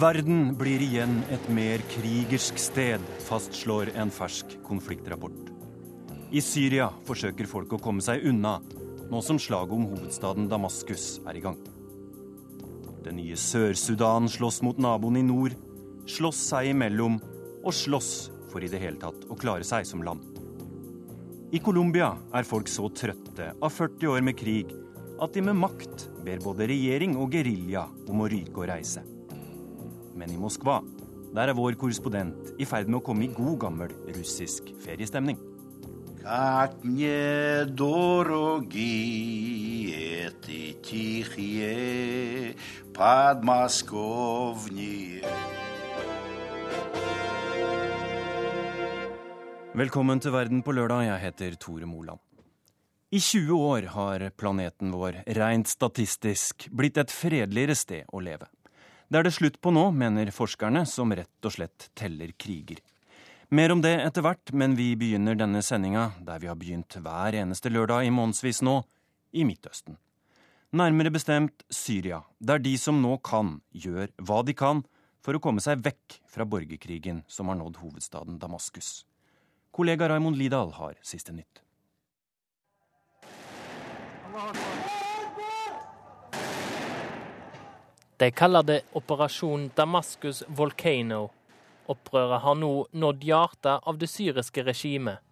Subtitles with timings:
[0.00, 5.50] Verden blir igjen et mer krigersk sted, fastslår en fersk konfliktrapport.
[6.32, 8.54] I Syria forsøker folk å komme seg unna,
[9.10, 11.58] nå som slaget om hovedstaden Damaskus er i gang.
[13.04, 15.58] Det nye Sør-Sudan slåss mot naboen i nord,
[16.08, 17.20] slåss seg imellom
[17.60, 20.24] og slåss for i det hele tatt å klare seg som land.
[21.52, 24.72] I Colombia er folk så trøtte av 40 år med krig
[25.20, 29.04] at de med makt ber både regjering og gerilja om å ryke og reise
[30.19, 30.79] Men i Moskva,
[31.35, 35.37] der er vår korrespondent i ferd med å komme i god gammel russisk feriestemning.
[36.25, 38.81] Как мне дороги
[39.93, 42.55] эти тихие
[42.93, 45.21] подмосковные.
[49.75, 51.03] Velkommen til Verden på lørdag.
[51.03, 52.19] Jeg heter Tore Moland.
[53.11, 58.47] I 20 år har planeten vår rent statistisk blitt et fredeligere sted å leve.
[59.10, 62.78] Det er det slutt på nå, mener forskerne, som rett og slett teller kriger.
[63.50, 67.34] Mer om det etter hvert, men vi begynner denne sendinga, der vi har begynt hver
[67.34, 68.76] eneste lørdag i månedsvis nå,
[69.34, 69.98] i Midtøsten.
[70.78, 74.84] Nærmere bestemt Syria, der de som nå kan, gjør hva de kan
[75.18, 79.00] for å komme seg vekk fra borgerkrigen som har nådd hovedstaden Damaskus.
[79.74, 81.64] Kollega Raymond Lidahl har siste nytt.
[88.20, 91.30] De kaller det Operasjon Damaskus Volcano.
[91.88, 95.22] Opprøret har nå nådd hjertet av det syriske regimet.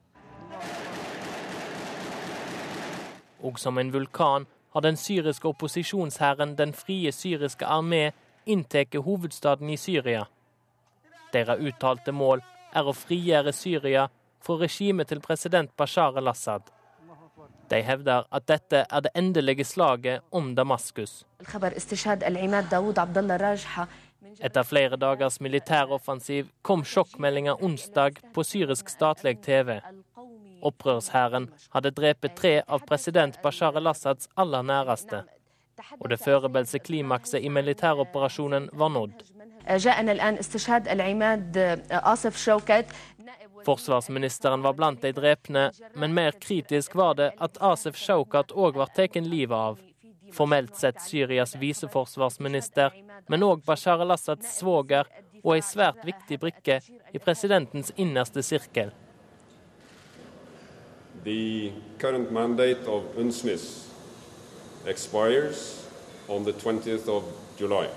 [3.44, 8.14] Og som en vulkan har den syriske opposisjonshæren Den frie syriske armé
[8.46, 10.24] inntatt hovedstaden i Syria.
[11.32, 12.40] Deres uttalte mål
[12.72, 14.08] er å frigjøre Syria
[14.40, 16.62] fra regimet til president Bashar al-Assad.
[17.70, 21.24] De hevder at dette er det endelige slaget om Damaskus.
[24.38, 29.80] Etter flere dagers militæroffensiv kom sjokkmeldinga onsdag på syrisk statlig TV.
[30.62, 35.22] Opprørshæren hadde drept tre av president Bashar al-Assads aller næreste.
[36.00, 39.22] Og det forberedte klimakset i militæroperasjonen var nådd.
[43.68, 48.86] Forsvarsministeren var blant de drepne, men mer kritisk var det at Asef Shaukat òg ble
[48.96, 49.82] tatt livet av.
[50.32, 52.96] Formelt sett Syrias viseforsvarsminister,
[53.28, 55.04] men òg Bashar al-Assads svoger
[55.42, 56.78] og ei svært viktig brikke
[57.12, 58.94] i presidentens innerste sirkel.
[61.28, 63.68] The current mandate of UNSMIS
[64.86, 65.84] expires
[66.26, 67.28] on the 20th of
[67.60, 67.92] July.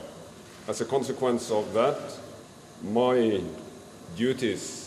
[0.68, 2.20] As a consequence of that,
[2.84, 3.40] my
[4.18, 4.81] duties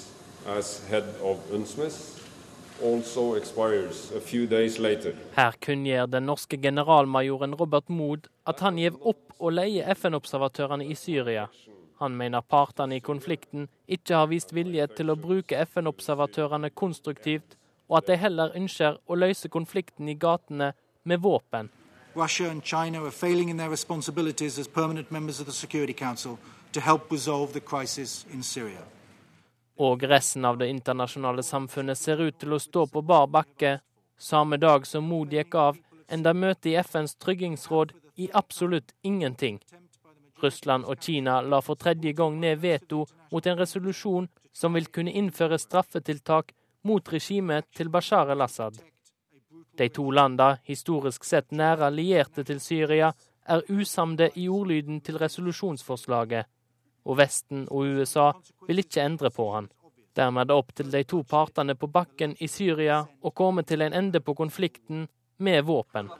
[5.37, 10.95] Her kunngjør den norske generalmajoren Robert Mood at han gir opp å leie FN-observatørene i
[10.99, 11.47] Syria.
[12.03, 17.57] Han mener partene i konflikten ikke har vist vilje til å bruke FN-observatørene konstruktivt,
[17.89, 20.73] og at de heller ønsker å løse konflikten i gatene
[21.05, 21.71] med våpen.
[22.15, 26.39] Russia and China are failing in their responsibilities as permanent members of the Security Council
[26.73, 28.85] to help resolve the crisis in Syria.
[29.77, 33.79] Og resten av det internasjonale samfunnet ser ut til å stå på bar bakke
[34.19, 39.59] samme dag som Mod gikk av, enda møtet i FNs tryggingsråd i absolutt ingenting.
[40.43, 45.13] Russland og Kina la for tredje gang ned veto mot en resolusjon som vil kunne
[45.13, 46.53] innføre straffetiltak
[46.85, 48.77] mot regimet til Bashar al-Assad.
[49.75, 53.11] De to landene, historisk sett nære allierte til Syria,
[53.49, 56.47] er usamde i ordlyden til resolusjonsforslaget,
[57.05, 58.31] og Vesten og USA
[58.69, 59.69] vil ikke endre på han.
[60.15, 63.83] Dermed er det opp til de to partene på bakken i Syria å komme til
[63.83, 65.09] en ende på konflikten
[65.43, 66.11] med våpen.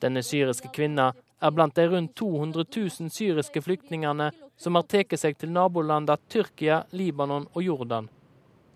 [0.00, 5.36] Denne syriske kvinna er blant de rundt 200 000 syriske flyktningene som har tatt seg
[5.38, 8.08] til nabolandene Tyrkia, Libanon og Jordan.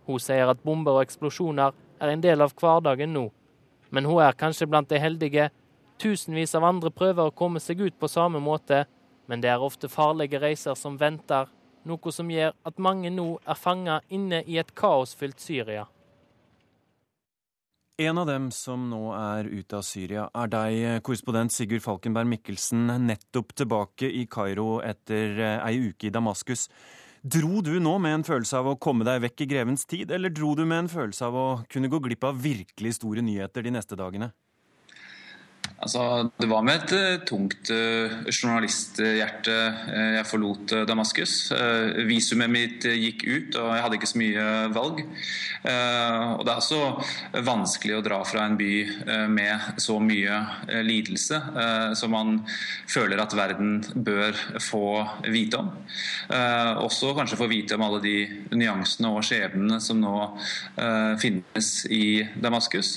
[0.06, 1.72] Hun sier at bomber og eksplosjoner
[2.02, 3.28] er en del av hverdagen nå.
[3.94, 5.50] Men hun er kanskje blant de heldige.
[6.02, 8.84] Tusenvis av andre prøver å komme seg ut på samme måte,
[9.30, 11.46] men det er ofte farlige reiser som venter,
[11.86, 15.86] noe som gjør at mange nå er fanga inne i et kaosfylt Syria.
[18.02, 22.88] En av dem som nå er ute av Syria, er deg, korrespondent Sigurd Falkenberg Mikkelsen,
[23.04, 26.66] nettopp tilbake i Kairo etter eh, ei uke i Damaskus.
[27.22, 30.32] Dro du nå med en følelse av å komme deg vekk i grevens tid, eller
[30.34, 33.70] dro du med en følelse av å kunne gå glipp av virkelig store nyheter de
[33.76, 34.32] neste dagene?
[35.82, 39.54] Altså, det var med et uh, tungt uh, journalisthjerte
[39.90, 41.34] uh, jeg forlot Damaskus.
[42.06, 44.44] visumet mitt gikk ut, og jeg hadde ikke så mye
[44.74, 45.00] valg.
[45.02, 46.78] og Det er også
[47.46, 48.72] vanskelig å dra fra en by
[49.30, 50.38] med så mye
[50.84, 51.38] lidelse
[51.98, 52.40] som man
[52.90, 55.02] føler at verden bør få
[55.32, 55.70] vite om.
[56.84, 58.16] også kanskje få vite om alle de
[58.58, 60.16] nyansene og skjebnene som nå
[61.22, 62.94] finnes i Damaskus.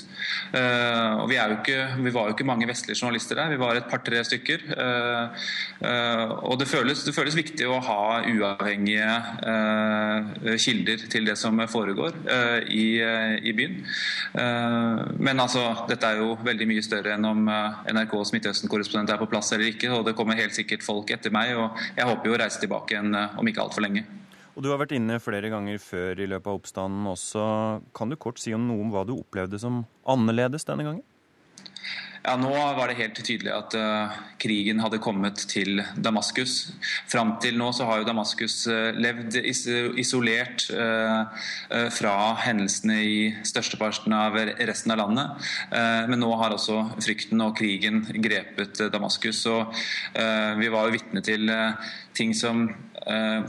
[0.52, 3.52] og vi, ikke, vi var jo ikke mange vestlige journalister der.
[3.52, 4.64] Vi var et par-tre stykker.
[4.76, 5.46] Eh,
[5.88, 9.16] eh, og det føles, det føles, viktig å ha uavhengige
[9.52, 12.16] eh, kilder til det som foregår
[12.72, 13.78] i, i byen.
[15.22, 19.52] Men altså, dette er jo veldig mye større enn om NRKs Midtøsten-korrespondent er på plass
[19.56, 19.92] eller ikke.
[19.96, 22.96] Og det kommer helt sikkert folk etter meg, og jeg håper jo å reise tilbake
[22.96, 24.06] igjen om ikke altfor lenge.
[24.56, 27.42] Og Du har vært inne flere ganger før i løpet av oppstanden også.
[27.96, 31.04] Kan du kort si om noe om hva du opplevde som annerledes denne gangen?
[32.26, 36.72] Ja, Nå var det helt tydelig at uh, krigen hadde kommet til Damaskus.
[37.06, 39.60] Fram til nå så har jo Damaskus uh, levd is
[40.02, 41.30] isolert uh,
[41.94, 45.46] fra hendelsene i størsteparten av resten av landet.
[46.10, 49.44] men nå har også frykten og krigen grepet Damaskus.
[49.46, 49.74] og
[50.58, 51.50] Vi var jo vitne til
[52.16, 52.66] ting som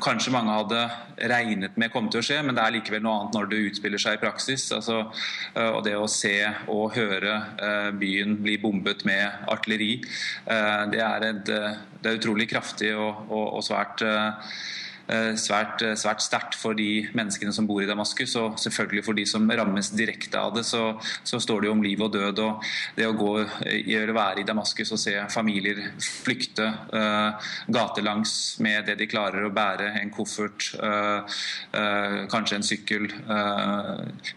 [0.03, 0.83] kanskje mange hadde
[1.31, 4.01] regnet med kom til å skje, men det er likevel noe annet når det utspiller
[4.01, 4.67] seg i praksis.
[4.75, 4.99] Altså,
[5.55, 6.35] eh, og det å se
[6.73, 9.95] og høre eh, byen bli bombet med artilleri,
[10.47, 14.33] det er, et, det er utrolig kraftig og, og, og svært Eh,
[15.07, 19.25] svært, eh, svært sterkt for de menneskene som bor i Damaskus, og selvfølgelig for de
[19.25, 22.39] som rammes direkte av det, så, så står det jo om liv og død.
[22.43, 23.33] og Det å gå
[23.67, 29.53] eller være i Damaskus og se familier flykte uh, gatelangs med det de klarer å
[29.53, 31.23] bære, en koffert, uh,
[31.73, 33.07] uh, kanskje en sykkel,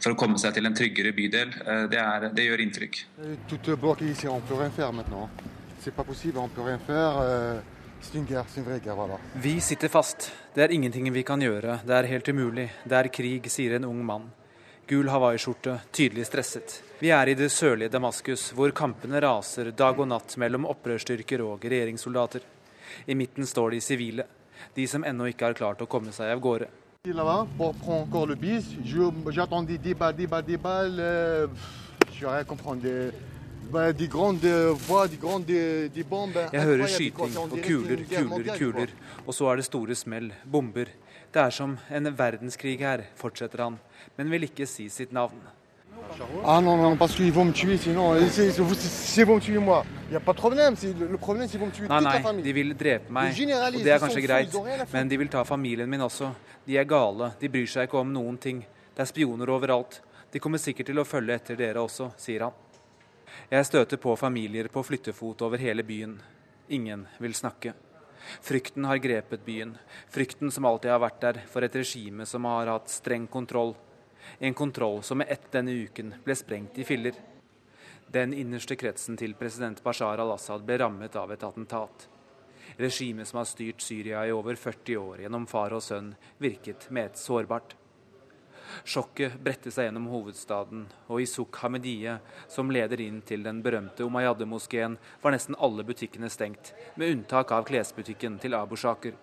[0.00, 1.52] for å komme seg til en tryggere bydel,
[1.90, 3.00] det, er, det gjør inntrykk.
[3.50, 5.30] Tout bloqué ici, on peut rien faire maintenant.
[5.80, 7.62] C'est pas possible, on peut rien faire.
[9.42, 10.32] Vi sitter fast.
[10.54, 11.78] Det er ingenting vi kan gjøre.
[11.86, 12.68] Det er helt umulig.
[12.84, 14.30] Det er krig, sier en ung mann.
[14.90, 16.80] Gul hawaiiskjorte, tydelig stresset.
[16.98, 21.62] Vi er i det sørlige Damaskus, hvor kampene raser dag og natt mellom opprørsstyrker og
[21.62, 22.42] regjeringssoldater.
[23.06, 24.26] I midten står de sivile,
[24.74, 26.66] de som ennå ikke har klart å komme seg av gårde.
[27.06, 27.48] Là-bas,
[33.70, 34.10] Jeg
[36.66, 38.90] hører skyting og kuler, kuler, kuler.
[39.26, 40.90] Og så er det store smell, bomber.
[41.30, 43.78] Det er som en verdenskrig her, fortsetter han,
[44.18, 45.38] men vil ikke si sitt navn.
[46.44, 49.84] Ah non, non, parce qu'ils vont me tuer, sinon, c'est vont me tuer moi.
[50.08, 50.74] Il n'y a pas de problème.
[50.82, 52.42] Le problème, c'est vont me tuer toute la famille.
[52.42, 54.56] Nei, de vil drepe meg, og det er kanskje greit,
[54.92, 56.32] men de vil ta familien min også.
[56.66, 58.64] De er gale, de bryr seg ikke om noen ting.
[58.96, 60.00] Det er spioner overalt.
[60.32, 62.52] De kommer sikkert til å følge etter dere også, sier han.
[63.48, 66.18] Jeg støter på familier på flyttefot over hele byen.
[66.68, 67.72] Ingen vil snakke.
[68.42, 69.72] Frykten har grepet byen.
[70.10, 73.74] Frykten som alltid har vært der for et regime som har hatt streng kontroll.
[74.38, 77.16] En kontroll som med ett denne uken ble sprengt i filler.
[78.10, 82.08] Den innerste kretsen til president Bashar al-Assad ble rammet av et attentat.
[82.76, 87.18] Regimet som har styrt Syria i over 40 år gjennom far og sønn, virket meget
[87.18, 87.79] sårbart.
[88.84, 92.18] Sjokket bredte seg gjennom hovedstaden, og i Suk Hamedie,
[92.48, 97.66] som leder inn til den berømte Umayyad-moskeen, var nesten alle butikkene stengt, med unntak av
[97.68, 99.16] klesbutikken til Abu Shaker.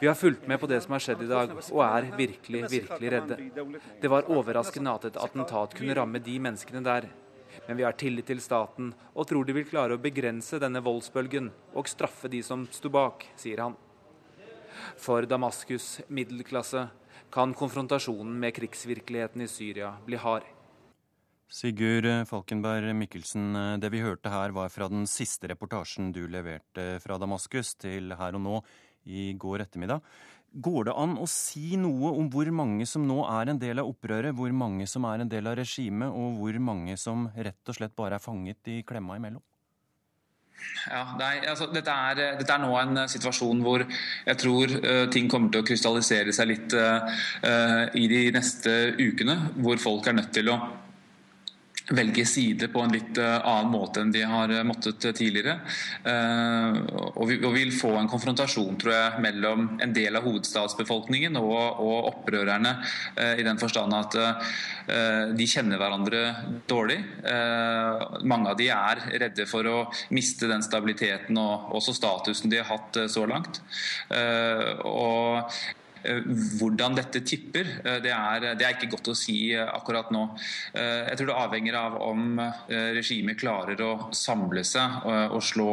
[0.00, 3.10] Vi har fulgt med på det som har skjedd i dag, og er virkelig, virkelig
[3.16, 3.38] redde.
[4.00, 7.08] Det var overraskende at et attentat kunne ramme de menneskene der.
[7.68, 11.50] Men vi har tillit til staten og tror de vil klare å begrense denne voldsbølgen
[11.74, 13.78] og straffe de som sto bak, sier han.
[15.00, 16.88] For Damaskus' middelklasse
[17.34, 20.46] kan konfrontasjonen med krigsvirkeligheten i Syria bli hard.
[21.54, 27.18] Sigurd Falkenberg Mikkelsen, det vi hørte her var fra den siste reportasjen du leverte fra
[27.20, 28.60] Damaskus til Her og Nå
[29.06, 30.00] i går ettermiddag.
[30.54, 33.88] Går det an å si noe om hvor mange som nå er en del av
[33.90, 37.74] opprøret, hvor mange som er en del av regimet, og hvor mange som rett og
[37.74, 39.42] slett bare er fanget i klemma imellom?
[40.86, 45.04] Ja, nei, altså, dette, er, dette, er, nå en uh, situasjon hvor jeg tror uh,
[45.12, 47.02] ting kommer til å krystallisere seg litt uh,
[47.98, 49.36] i de neste ukene.
[49.58, 50.58] Hvor folk er nødt til å
[51.92, 55.58] velge side på en litt eh, annen måte enn de har eh, måttet eh, tidligere.
[57.14, 62.72] Og vi vil få en konfrontasjon tror jeg, mellom en del av hovedstadsbefolkningen og, opprørerne,
[63.38, 64.16] i den forstand at
[65.36, 66.22] de kjenner hverandre
[66.70, 66.98] dårlig.
[68.28, 69.78] Mange av de er redde for å
[70.14, 73.62] miste den stabiliteten og også statusen de har hatt så langt.
[74.84, 75.56] Og
[76.58, 77.70] hvordan dette tipper,
[78.04, 80.24] det er, det er, ikke godt å si akkurat nå.
[80.74, 85.70] Jeg tror det avhenger av om regimet klarer å samle seg og slå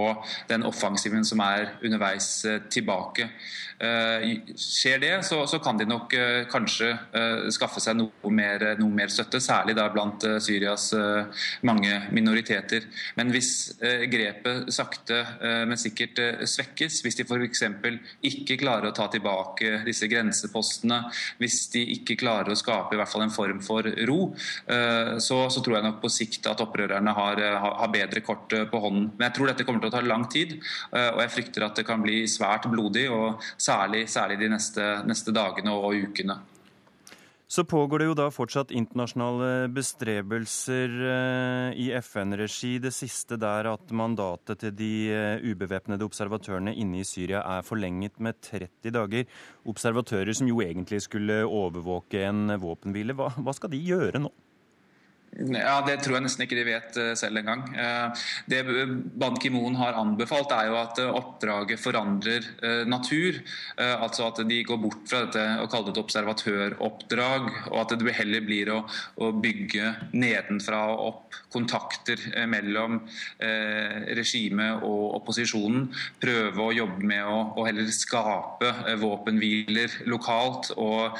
[0.52, 2.30] den offensiven som er underveis
[2.72, 3.30] tilbake.
[3.82, 6.14] Skjer det, så, så kan de nok
[6.52, 6.92] kanskje
[7.54, 10.92] skaffe seg noe mer, noe mer støtte, særlig da blant Syrias
[11.66, 12.86] mange minoriteter.
[13.18, 13.80] Men hvis
[14.12, 17.64] grepet sakte, men sikkert svekkes, hvis de f.eks.
[18.30, 21.02] ikke klarer å ta tilbake disse grensepostene,
[21.42, 24.20] hvis de ikke klarer å skape i hvert fall en form for ro,
[24.68, 29.10] så, så tror jeg nok på sikt at opprørerne har, har bedre kort på hånden.
[29.16, 30.58] Men jeg tror dette kommer til å ta lang tid,
[30.92, 33.08] og jeg frykter at det kan bli svært blodig.
[33.10, 33.71] og særlig,
[34.08, 36.40] særlig de neste, neste dagene og ukene.
[37.52, 42.78] Så pågår det jo da fortsatt internasjonale bestrebelser eh, i FN-regi.
[42.80, 48.22] Det siste der at mandatet til de eh, ubevæpnede observatørene inne i Syria er forlenget
[48.24, 49.28] med 30 dager.
[49.68, 53.18] Observatører som jo egentlig skulle overvåke en våpenhvile.
[53.20, 54.32] Hva, hva skal de gjøre nå?
[55.32, 57.64] Ja, Det tror jeg nesten ikke de vet eh, selv engang.
[57.72, 62.48] Eh, det Ban Ki-moon har anbefalt, er jo at eh, oppdraget forandrer
[62.86, 63.40] natur.
[63.78, 68.16] Altså at de går bort fra dette å kalle det et observatøroppdrag, og at det
[68.18, 68.82] heller blir å,
[69.42, 72.20] bygge nedenfra og opp kontakter
[72.50, 73.00] mellom
[73.40, 75.88] regimet og opposisjonen.
[76.22, 78.72] Prøve å jobbe med å, heller skape
[79.02, 81.18] våpenhviler lokalt og,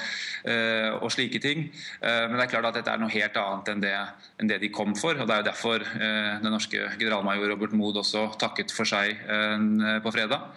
[1.00, 1.68] og slike ting.
[2.02, 3.96] Men det er klart at dette er noe helt annet enn det
[4.42, 5.16] enn det de kom for.
[5.16, 9.14] og Det er jo derfor eh, den norske generalmajor Robert Mood også takket for seg
[9.14, 10.50] eh, på fredag.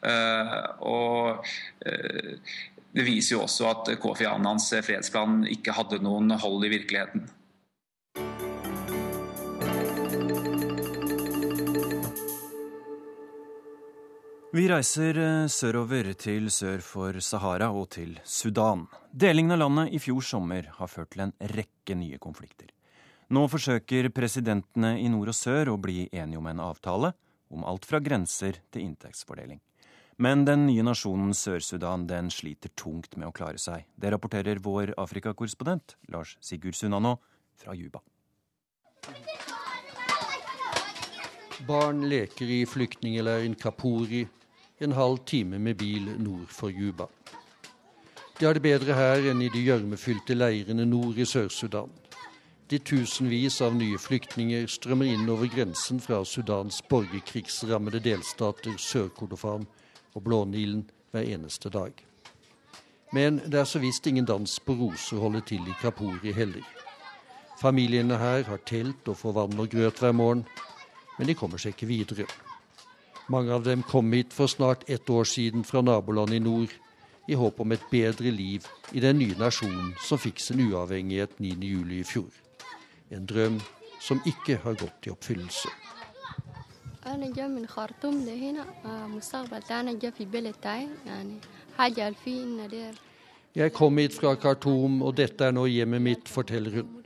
[0.00, 0.56] Eh,
[0.88, 1.44] og
[2.90, 7.28] det viser jo også at Kofi Annans fredsplan ikke hadde noen hold i virkeligheten.
[14.50, 18.82] Vi reiser sørover til sør for Sahara og til Sudan.
[19.14, 22.72] Delingen av landet i fjor sommer har ført til en rekke nye konflikter.
[23.30, 27.12] Nå forsøker presidentene i nord og sør å bli enige om en avtale
[27.54, 29.60] om alt fra grenser til inntektsfordeling.
[30.20, 33.86] Men den nye nasjonen Sør-Sudan den sliter tungt med å klare seg.
[33.94, 37.14] Det rapporterer vår Afrikakorrespondent Lars Sigurd Sunano
[37.56, 38.02] fra Juba.
[41.70, 44.26] Barn leker i flyktningleiren Kapuri,
[44.82, 47.06] en halv time med bil nord for Juba.
[48.40, 51.92] De har det bedre her enn i de gjørmefylte leirene nord i Sør-Sudan.
[52.70, 59.64] De tusenvis av nye flyktninger strømmer inn over grensen fra Sudans borgerkrigsrammede delstater Sør-Kordofan
[60.14, 61.90] og Blånilen hver eneste dag.
[63.10, 66.62] Men det er så visst ingen dans på roser holder til i Kapuri heller.
[67.58, 70.44] Familiene her har telt og får vann og grøt hver morgen,
[71.18, 72.26] men de kommer seg ikke videre.
[73.26, 76.70] Mange av dem kom hit for snart ett år siden fra nabolandet i nord,
[77.26, 78.62] i håp om et bedre liv
[78.94, 82.30] i den nye nasjonen som fikk sin uavhengighet 9.7 i fjor.
[83.10, 83.60] En drøm
[84.00, 85.68] som ikke har gått i oppfyllelse.
[93.54, 96.96] Jeg kom hit fra Khartoum, og dette er nå hjemmet mitt, forteller hun.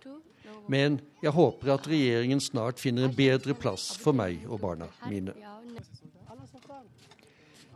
[0.68, 5.32] Men jeg håper at regjeringen snart finner en bedre plass for meg og barna mine.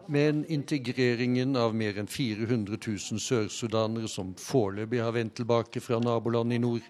[0.08, 6.52] Men integreringen av mer enn 400 000 sørsudanere som foreløpig har vendt tilbake fra naboland
[6.56, 6.84] i nord,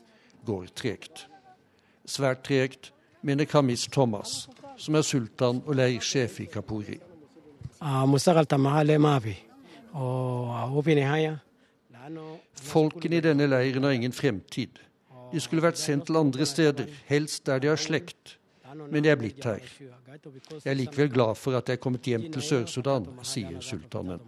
[0.47, 1.27] går tregt.
[2.09, 4.49] Svært tregt, mener Kamis Thomas,
[4.81, 6.97] som er sultan og leirsjef i Kapuri.
[12.69, 14.81] Folkene i denne leiren har ingen fremtid.
[15.33, 18.38] De skulle vært sendt til andre steder, helst der de har slekt.
[18.88, 19.65] Men de er blitt her.
[20.65, 24.21] Jeg er likevel glad for at jeg er kommet hjem til Sør-Sudan, sier sultanen.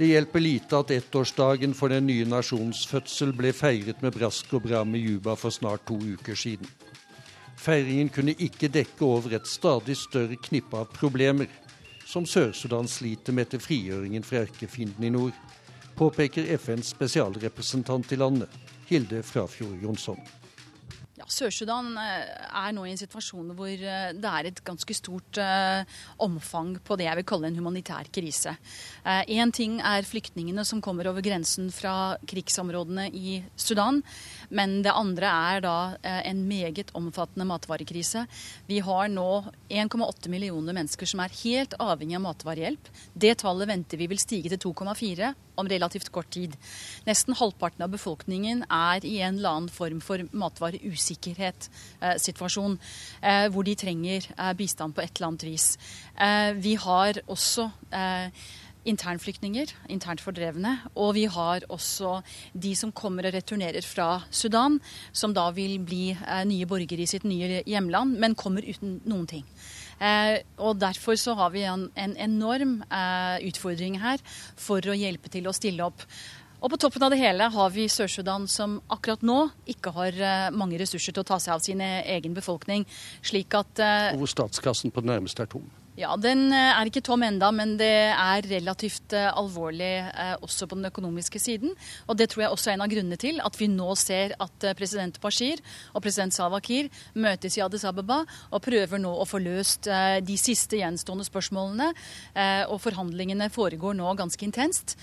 [0.00, 4.62] Det hjelper lite at ettårsdagen for den nye nasjonens fødsel ble feiret med brask og
[4.64, 6.70] bram i Juba for snart to uker siden.
[7.60, 11.52] Feiringen kunne ikke dekke over et stadig større knippe av problemer
[12.08, 15.36] som Sør-Sudan sliter med etter frigjøringen fra erkefienden i nord,
[16.00, 18.48] påpeker FNs spesialrepresentant i landet,
[18.88, 20.39] Hilde Frafjord Jonsson.
[21.20, 25.36] Ja, Sør-Sudan eh, er nå i en situasjon hvor eh, det er et ganske stort
[25.36, 25.82] uh,
[26.24, 28.54] omfang på det jeg vil kalle en humanitær krise.
[29.04, 34.00] Én ting er flyktningene som kommer over grensen fra krigsområdene i Sudan.
[34.48, 38.24] Men det andre er da en meget omfattende matvarekrise.
[38.68, 39.28] Vi har nå
[39.68, 42.92] 1,8 millioner mennesker som er helt avhengig av matvarehjelp.
[43.12, 46.56] Det tallet venter vi vil stige til 2,4 om relativt kort tid.
[47.06, 52.78] Nesten halvparten av befolkningen er i en eller annen form for matvareusikkerhet-situasjon,
[53.22, 55.66] eh, hvor de trenger eh, bistand på et eller annet vis.
[56.16, 57.70] Eh, vi har også
[58.88, 60.78] internflyktninger, internt fordrevne.
[60.96, 62.22] Og vi har også
[62.56, 64.80] de som kommer og returnerer fra Sudan,
[65.12, 66.16] som da vil bli
[66.48, 69.44] nye borgere i sitt nye hjemland, men kommer uten noen ting.
[70.00, 74.22] Eh, og Derfor så har vi en, en enorm eh, utfordring her
[74.56, 76.06] for å hjelpe til å stille opp.
[76.60, 79.38] Og på toppen av det hele har vi Sør-Sudan som akkurat nå
[79.70, 82.88] ikke har eh, mange ressurser til å ta seg av sin egen befolkning.
[83.22, 83.84] slik at...
[84.16, 85.68] Hvor statskassen på det nærmeste er tom.
[86.00, 90.64] Ja, Den eh, er ikke tom enda, men det er relativt eh, alvorlig eh, også
[90.70, 91.74] på den økonomiske siden.
[92.08, 94.64] Og Det tror jeg også er en av grunnene til at vi nå ser at
[94.78, 95.60] president Bashir
[95.92, 96.88] og president Salwa Kiir
[97.20, 99.88] møtes i Addis Ababa og prøver nå å få løst
[100.24, 101.88] de siste gjenstående spørsmålene.
[102.70, 104.96] Og Forhandlingene foregår nå ganske intenst.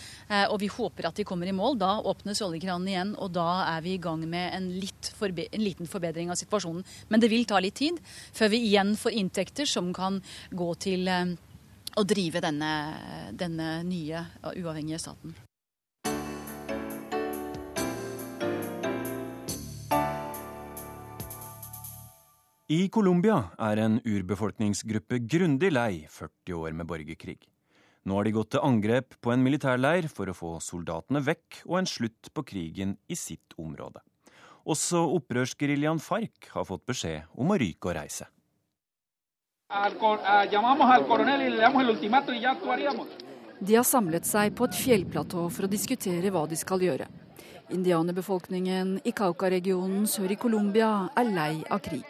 [0.51, 1.77] Og vi håper at de kommer i mål.
[1.81, 6.31] Da åpnes oljekranen igjen, og da er vi i gang med en, en liten forbedring
[6.33, 6.85] av situasjonen.
[7.09, 7.99] Men det vil ta litt tid
[8.37, 11.36] før vi igjen får inntekter som kan gå til til eh,
[11.98, 12.72] å drive denne,
[13.36, 15.36] denne nye og uavhengige staten.
[22.67, 27.39] I Colombia er en urbefolkningsgruppe grundig lei 40 år med borgerkrig.
[28.08, 31.77] Nå har de gått til angrep på en militærleir for å få soldatene vekk og
[31.79, 34.03] en slutt på krigen i sitt område.
[34.67, 38.27] Også opprørsgeriljaen FARC har fått beskjed om å ryke og reise.
[43.59, 47.07] De har samlet seg på et fjellplatå for å diskutere hva de skal gjøre.
[47.75, 52.05] Indianerbefolkningen i Cauca-regionen sør i Colombia er lei av krig.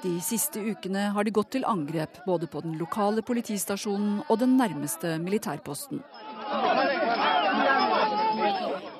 [0.00, 4.56] De siste ukene har de gått til angrep både på den lokale politistasjonen og den
[4.56, 6.00] nærmeste militærposten.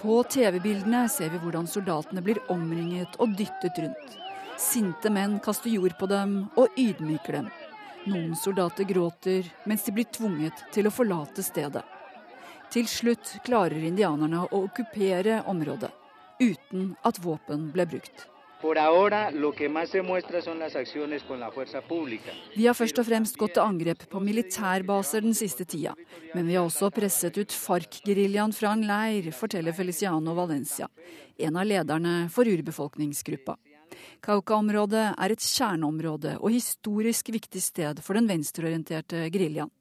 [0.03, 4.19] På TV-bildene ser vi hvordan soldatene blir omringet og dyttet rundt.
[4.61, 7.49] Sinte menn kaster jord på dem og ydmyker dem.
[8.07, 11.83] Noen soldater gråter mens de blir tvunget til å forlate stedet.
[12.71, 15.91] Til slutt klarer indianerne å okkupere området,
[16.39, 18.26] uten at våpen ble brukt.
[18.63, 18.69] Vi
[22.67, 25.93] har først og fremst gått til angrep på militærbaser den siste tida,
[26.33, 30.89] men vi har også presset ut FARC-geriljaen fra en leir, forteller Feliciano Valencia,
[31.39, 33.57] en av lederne for urbefolkningsgruppa.
[34.25, 39.73] Kauka-området er et kjerneområde og historisk viktig sted for den venstreorienterte geriljaen.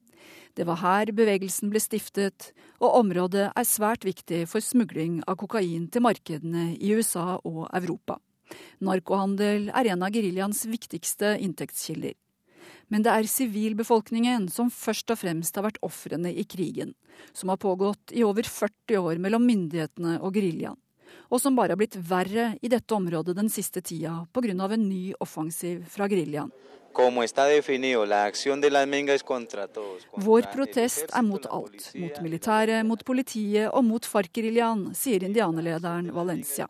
[0.56, 5.89] Det var her bevegelsen ble stiftet, og området er svært viktig for smugling av kokain
[5.91, 8.22] til markedene i USA og Europa.
[8.80, 12.15] Narkohandel er en av geriljaens viktigste inntektskilder.
[12.88, 16.94] Men det er sivilbefolkningen som først og fremst har vært ofrene i krigen,
[17.34, 20.80] som har pågått i over 40 år mellom myndighetene og geriljaen
[21.30, 24.73] og som bare har blitt verre i dette området den siste tida pga.
[24.73, 26.51] en ny offensiv fra geriljaen.
[30.28, 31.89] Vår protest er mot alt.
[31.95, 36.69] Mot militæret, mot politiet og mot FARC-geriljaen, sier indianerlederen Valencia.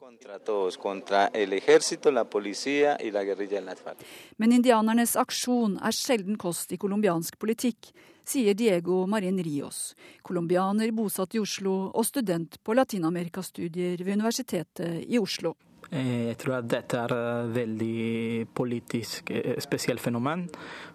[4.38, 7.93] Men indianernes aksjon er sjelden kost i colombiansk politikk,
[8.29, 9.93] sier Diego Marin Rios,
[10.25, 15.55] colombianer bosatt i Oslo og student på latinamerikastudier ved Universitetet i Oslo.
[15.91, 20.47] Eh, jeg tror at dette er et veldig politisk eh, spesielt fenomen.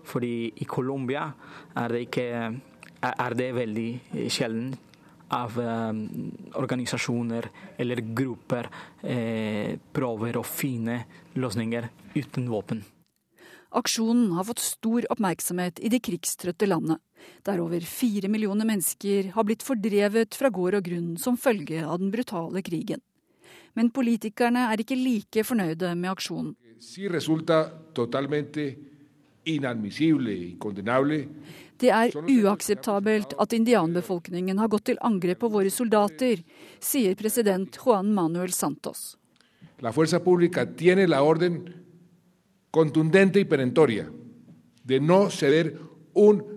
[0.05, 1.31] Fordi i Colombia
[1.77, 1.99] er
[3.01, 4.75] er det veldig sjelden
[5.31, 5.57] av
[6.59, 7.47] organisasjoner
[7.79, 8.69] eller grupper
[9.03, 12.83] eh, prøver å finne løsninger uten våpen.
[13.71, 16.99] Aksjonen har fått stor oppmerksomhet i det krigstrøtte landet,
[17.47, 22.01] der over fire millioner mennesker har blitt fordrevet fra gård og grunn som følge av
[22.03, 23.03] den brutale krigen.
[23.75, 26.55] Men politikerne er ikke like fornøyde med aksjonen.
[31.81, 36.43] Det er uakseptabelt at indianbefolkningen har gått til angrep på våre soldater,
[36.81, 39.17] sier president Juan Manuel Santos.
[39.81, 41.63] La fuerza pública tiene la orden
[42.71, 44.11] contundente y perentoria
[44.85, 45.79] de no ceder
[46.15, 46.50] un.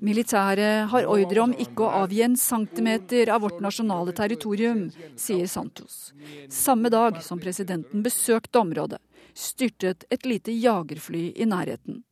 [0.00, 6.12] Militæret har ordre om ikke å avgi en centimeter av vårt nasjonale territorium, sier Santos.
[6.48, 9.00] Samme dag som presidenten besøkte området,
[9.34, 12.02] styrtet et lite jagerfly i nærheten.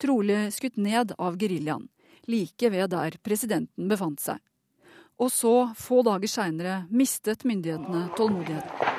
[0.00, 1.88] Trolig skutt ned av geriljaen,
[2.26, 4.42] like ved der presidenten befant seg.
[5.22, 8.94] Og så, få dager seinere, mistet myndighetene tålmodigheten.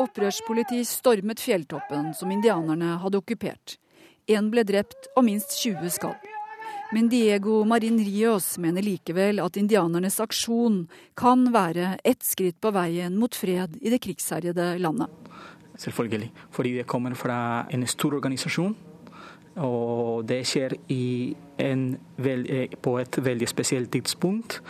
[0.00, 3.74] Opprørspoliti stormet fjelltoppen som indianerne hadde okkupert.
[4.30, 6.28] Én ble drept og minst 20 skadd.
[6.94, 10.86] Men Diego Marin Rios mener likevel at indianernes aksjon
[11.20, 15.12] kan være ett skritt på veien mot fred i det krigsherjede landet.
[15.76, 18.74] Selvfølgelig, fordi det kommer fra en stor organisasjon
[19.64, 24.60] og det skjer veld, eh, på et veldig spesielt tidspunkt,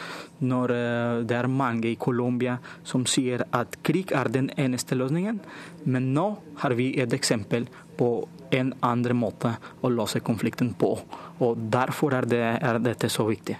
[0.43, 5.41] når eh, det er mange i Colombia som sier at krig er den eneste løsningen.
[5.85, 6.27] Men nå
[6.63, 10.95] har vi et eksempel på en andre måte å løse konflikten på.
[11.41, 13.57] Og derfor er, det, er dette så viktig.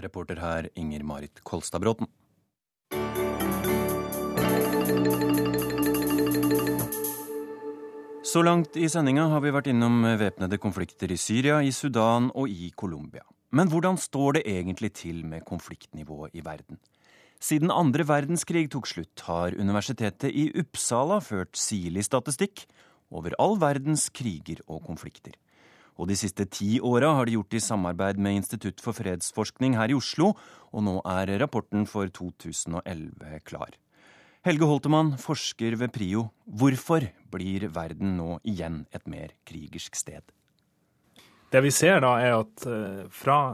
[0.00, 2.08] Reporter her Inger Marit Kolstadbråten.
[8.30, 12.46] Så langt i sendinga har vi vært innom væpnede konflikter i Syria, i Sudan og
[12.46, 13.24] i Colombia.
[13.50, 16.78] Men hvordan står det egentlig til med konfliktnivået i verden?
[17.42, 22.68] Siden andre verdenskrig tok slutt, har Universitetet i Uppsala ført sirlig statistikk
[23.10, 25.34] over all verdens kriger og konflikter.
[25.98, 29.90] Og de siste ti åra har de gjort i samarbeid med Institutt for fredsforskning her
[29.90, 30.36] i Oslo,
[30.70, 33.74] og nå er rapporten for 2011 klar.
[34.40, 36.30] Helge Holtemann, forsker ved PRIO.
[36.48, 40.24] Hvorfor blir verden nå igjen et mer krigersk sted?
[41.52, 43.52] Det vi ser da, er at eh, fra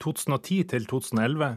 [0.00, 1.50] 2010 eh, til 2011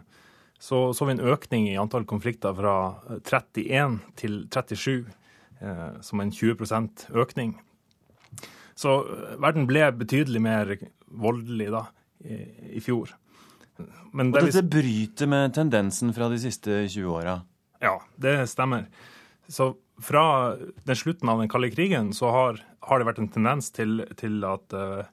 [0.60, 2.76] så, så vi en økning i antall konflikter fra
[3.22, 5.08] 31 eh, til 37,
[6.04, 7.54] som en 20% økning.
[8.76, 8.98] Så
[9.40, 10.74] verden ble betydelig mer
[11.08, 11.86] voldelig da,
[12.28, 12.42] i,
[12.76, 13.14] i fjor.
[14.12, 17.38] Men det Og dette bryter med tendensen fra de siste 20 åra?
[17.84, 18.88] Ja, det stemmer.
[19.52, 20.56] Så fra
[20.88, 24.40] den slutten av den kalde krigen så har, har det vært en tendens til, til
[24.48, 25.04] at uh,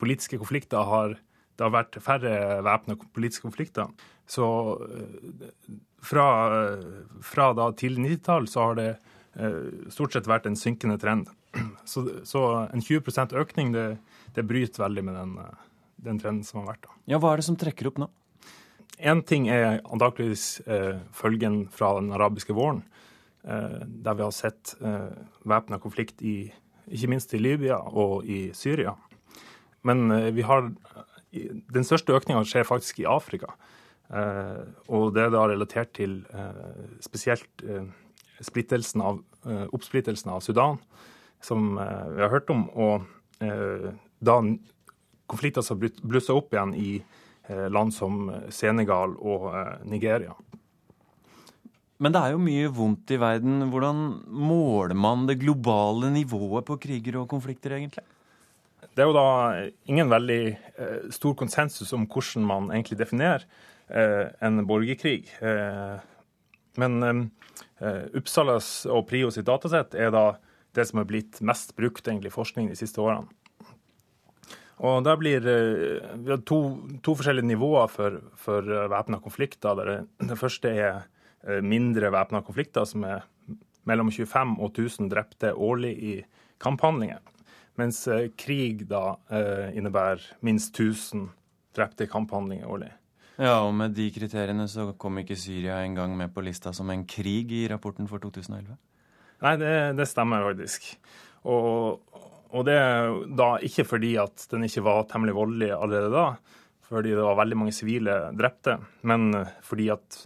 [0.00, 1.18] politiske konflikter har
[1.56, 3.88] Det har vært færre væpna politiske konflikter.
[4.28, 4.44] Så
[4.76, 8.90] uh, fra, uh, fra da tidlig 90-tall så har det
[9.92, 11.26] stort sett vært en synkende trend.
[11.84, 12.40] Så, så
[12.72, 13.98] en 20 økning, det,
[14.32, 15.34] det, bryter veldig med den,
[16.08, 16.86] den trenden som har vært.
[16.86, 16.96] da.
[17.12, 18.08] Ja, Hva er det som trekker opp nå?
[18.96, 22.82] Én ting er antakeligvis eh, følgen fra den arabiske våren,
[23.44, 25.12] eh, der vi har sett eh,
[25.44, 26.52] væpna konflikt i
[26.86, 28.94] ikke minst i Libya og i Syria.
[29.84, 30.72] Men eh, vi har
[31.68, 33.50] Den største økninga skjer faktisk i Afrika.
[34.08, 37.90] Eh, og det er da relatert til eh, spesielt eh,
[38.40, 39.18] splittelsen av,
[39.76, 40.78] oppsplittelsen av Sudan,
[41.44, 42.66] som vi har hørt om.
[42.72, 43.04] Og
[44.20, 44.34] da
[45.30, 50.34] konflikter som blussa opp igjen i Eh, land som Senegal og eh, Nigeria.
[52.02, 53.68] Men det er jo mye vondt i verden.
[53.72, 58.04] Hvordan måler man det globale nivået på kriger og konflikter, egentlig?
[58.96, 59.30] Det er jo da
[59.88, 63.48] ingen veldig eh, stor konsensus om hvordan man egentlig definerer
[63.86, 65.28] en borgerkrig.
[66.74, 67.30] men
[68.18, 70.24] Uppsalas og Prio sitt datasett er da
[70.74, 73.30] det som har blitt mest brukt egentlig i forskning de siste årene.
[74.84, 76.60] Og der blir eh, Vi har to,
[77.04, 79.80] to forskjellige nivåer for, for eh, væpna konflikter.
[80.20, 81.06] Det første er
[81.46, 83.24] eh, mindre væpna konflikter, som er
[83.86, 86.14] mellom 25 og 1000 drepte årlig i
[86.60, 87.22] kamphandlinger.
[87.76, 88.06] Mens
[88.40, 89.18] krig da
[89.76, 91.26] innebærer minst 1000
[91.76, 92.88] drepte i kamphandlinger årlig.
[93.36, 97.04] Ja, og med de kriteriene så kom ikke Syria engang med på lista som en
[97.04, 98.74] krig i rapporten for 2011?
[99.44, 100.88] Nei, det, det stemmer faktisk.
[101.44, 102.00] Og,
[102.56, 106.26] og det er da ikke fordi at den ikke var temmelig voldelig allerede da,
[106.86, 109.32] fordi det var veldig mange sivile drepte, men
[109.66, 110.20] fordi at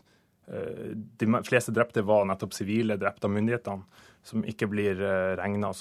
[0.53, 5.73] eh, de fleste drepte var nettopp sivile drepte av myndighetene, som ikke blir eh, regna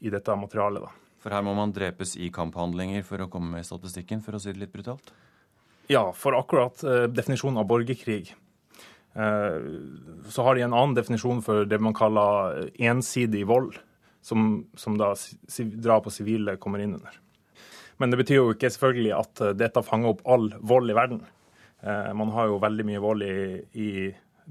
[0.00, 0.86] i dette materialet.
[0.86, 1.18] da.
[1.24, 4.42] For her må man drepes i kamphandlinger for å komme med i statistikken, for å
[4.42, 5.12] si det litt brutalt?
[5.92, 8.34] Ja, for akkurat eh, definisjonen av borgerkrig.
[9.14, 13.76] Så har de en annen definisjon for det man kaller ensidig vold
[14.24, 15.12] som, som da
[15.84, 17.20] drap på sivile kommer inn under.
[18.00, 21.22] Men det betyr jo ikke selvfølgelig at eh, dette fanger opp all vold i verden.
[21.84, 23.36] Eh, man har jo veldig mye vold i,
[23.78, 23.90] i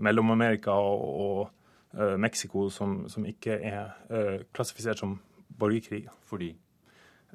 [0.04, 5.20] Mellom-Amerika og, og uh, Mexico som, som, ikke er uh, klassifisert som
[5.60, 6.08] borgerkrig.
[6.26, 6.50] Fordi?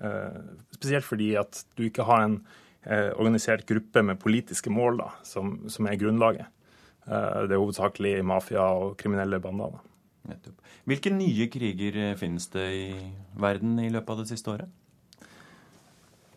[0.03, 2.41] Uh, spesielt fordi at du ikke har en
[2.89, 6.47] organisert gruppe med politiske mål da, som, som er grunnlaget.
[7.05, 9.75] det er hovedsakelig mafia og kriminelle bander.
[9.75, 9.88] da.
[10.29, 10.61] Nettopp.
[10.89, 12.89] Hvilke nye kriger eh, finnes det i
[13.41, 14.69] verden i løpet av det siste året?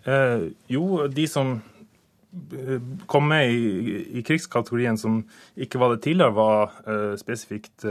[0.07, 2.77] Eh, jo, de som eh,
[3.11, 5.21] kom med i, i, krigskategorien som
[5.55, 7.85] ikke var det tidligere, var eh, spesifikt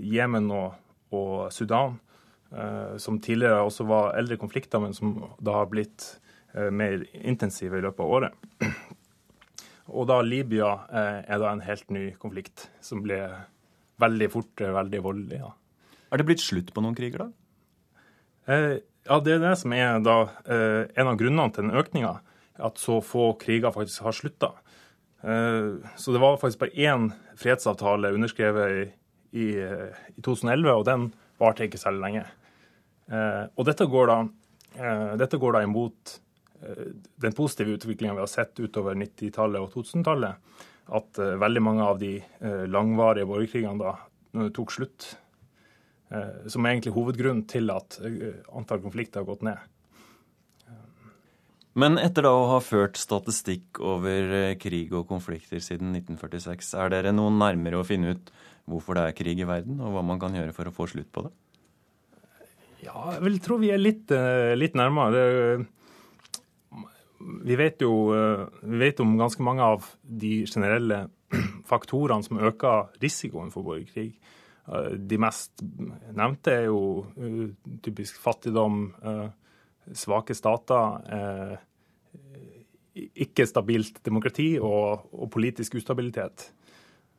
[0.00, 0.74] Jemen eh, og,
[1.14, 1.96] og, Sudan.
[2.50, 6.14] Eh, som tidligere også var eldre konflikter, men som da har blitt
[6.54, 8.44] mer intensive i løpet av året.
[9.98, 13.18] Og da Libya er da en helt ny konflikt som ble
[14.00, 15.38] veldig fort, veldig voldelig.
[15.40, 15.52] Ja.
[16.12, 17.30] Er det blitt slutt på noen kriger, da?
[18.46, 22.20] Eh, Ja, det er det som er da, eh, en av grunnene til den økninga.
[22.56, 24.52] At så få kriger faktisk har slutta.
[25.22, 28.92] Eh, så det var faktisk bare én fredsavtale underskrevet i,
[29.36, 32.24] i, i 2011, og den varte ikke særlig lenge.
[33.12, 34.18] Eh, og dette går da,
[34.78, 36.18] eh, dette går da imot
[36.62, 40.40] eh, den positive utviklinga vi har sett utover 90-tallet og 2000-tallet.
[40.92, 42.16] At eh, veldig mange av de
[42.68, 45.12] langvarige borgerkrigene da tok slutt.
[46.50, 47.96] Som er egentlig hovedgrunnen til at
[48.54, 49.62] antall konflikter har gått ned.
[51.74, 57.14] Men etter da å ha ført statistikk over krig og konflikter siden 1946, er dere
[57.14, 58.30] noe nærmere å finne ut
[58.70, 61.10] hvorfor det er krig i verden, og hva man kan gjøre for å få slutt
[61.14, 61.32] på det?
[62.84, 64.12] Ja, jeg vil tro vi er litt,
[64.60, 65.10] litt nærmere.
[65.14, 65.66] Det,
[67.24, 71.04] vi vet jo eh, vi vet om ganske mange av de generelle
[71.70, 74.14] faktorene som øker risikoen for borgerkrig.
[74.68, 75.64] Eh, de mest
[76.14, 76.80] nevnte er jo
[77.16, 78.86] eh, typisk fattigdom,
[79.84, 81.58] svake stater,
[82.94, 86.46] ikke stabilt demokrati og, og politisk ustabilitet.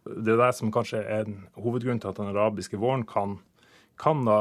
[0.06, 3.36] Det er det som kanskje er en hovedgrunn til at den arabiske våren kan,
[4.02, 4.40] kan da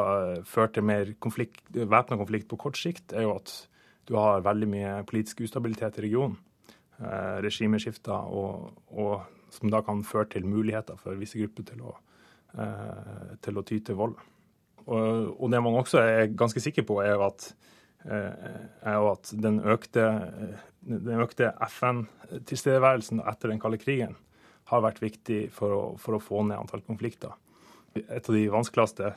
[0.48, 3.52] føre til mer konflikt, væpna konflikt på kort sikt, er jo at
[4.08, 6.36] du har veldig mye politisk ustabilitet i regionen.
[7.02, 11.94] Eh, regimeskifter og, og, som da kan føre til muligheter for visse grupper til å,
[12.54, 14.14] eh, til å ty til vold.
[14.84, 17.48] Og, og, det man også er ganske sikker på, er at,
[18.06, 18.46] eh,
[18.86, 20.06] er at den økte,
[21.18, 24.14] økte FN-tilstedeværelsen etter den kalde krigen
[24.70, 27.34] har vært viktig for å, for å, få ned antall konflikter.
[27.98, 29.12] Et av de vanskeligste,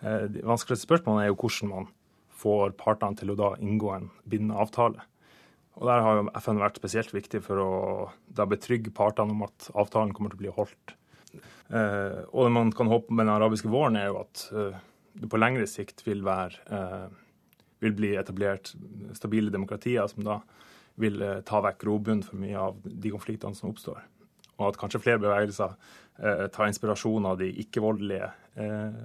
[0.00, 1.92] de vanskeligste spørsmålene er jo hvordan man
[2.38, 5.04] får partene til å da inngå en bindende avtale.
[5.78, 7.70] Og Der har FN vært spesielt viktig for å
[8.34, 10.94] da betrygge partene om at avtalen kommer til å bli holdt.
[11.68, 14.78] Eh, og det man kan håpe med den arabiske våren, er jo at eh,
[15.18, 17.08] det på lengre sikt vil, være, eh,
[17.84, 18.72] vil bli etablert
[19.14, 20.40] stabile demokratier som da
[20.98, 24.02] vil eh, ta vekk grobunnen for mye av de konfliktene som oppstår.
[24.58, 25.76] Og at kanskje flere bevegelser
[26.22, 29.02] eh, tar inspirasjon av de ikke-voldelige eh,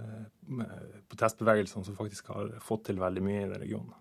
[1.09, 3.99] protestbevegelsene som faktisk har fått til veldig mye i den regionen.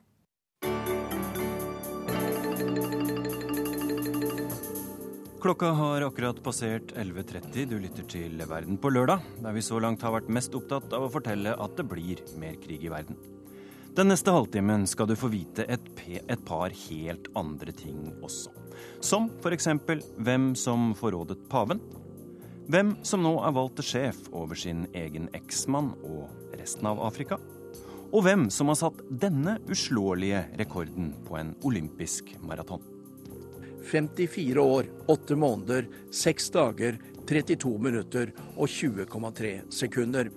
[5.42, 7.64] Klokka har akkurat passert 11.30.
[7.66, 11.08] Du lytter til Verden på lørdag, der vi så langt har vært mest opptatt av
[11.08, 13.18] å fortelle at det blir mer krig i verden.
[13.92, 18.54] Den neste halvtimen skal du få vite et, et par helt andre ting også.
[19.02, 19.66] Som f.eks.
[20.22, 21.82] hvem som forrådet paven,
[22.70, 27.40] hvem som nå er valgt til sjef over sin egen eksmann og resten av Afrika?
[28.12, 32.82] Og hvem som har satt denne uslåelige rekorden på en olympisk maraton?
[33.90, 40.30] 54 år, 8 måneder, 6 dager, 32 minutter og 20,3 sekunder.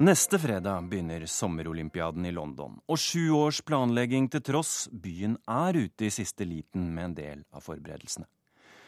[0.00, 6.06] Neste fredag begynner sommerolympiaden i London, og sju års planlegging til tross, byen er ute
[6.06, 8.24] i siste liten med en del av forberedelsene.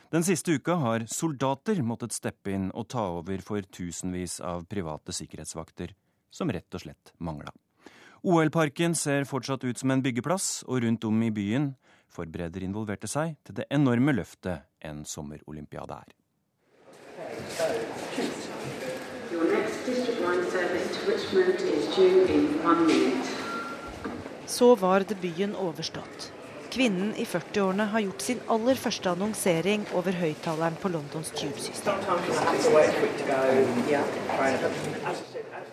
[0.09, 5.12] Den siste uka har soldater måttet steppe inn og ta over for tusenvis av private
[5.12, 5.92] sikkerhetsvakter,
[6.33, 7.53] som rett og slett mangla.
[8.25, 11.75] OL-parken ser fortsatt ut som en byggeplass, og rundt om i byen
[12.09, 16.18] forbereder involverte seg til det enorme løftet en sommerolympiade er.
[24.46, 26.32] Så var debuten overstått.
[26.72, 31.98] Kvinnen i 40-årene har gjort sin aller første annonsering over høyttaleren på Londons tube-system.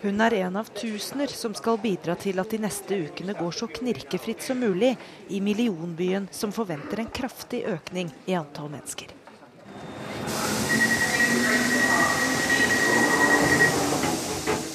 [0.02, 3.70] Hun er en av tusener som skal bidra til at de neste ukene går så
[3.80, 4.92] knirkefritt som mulig
[5.28, 9.19] i millionbyen som forventer en kraftig økning i antall mennesker.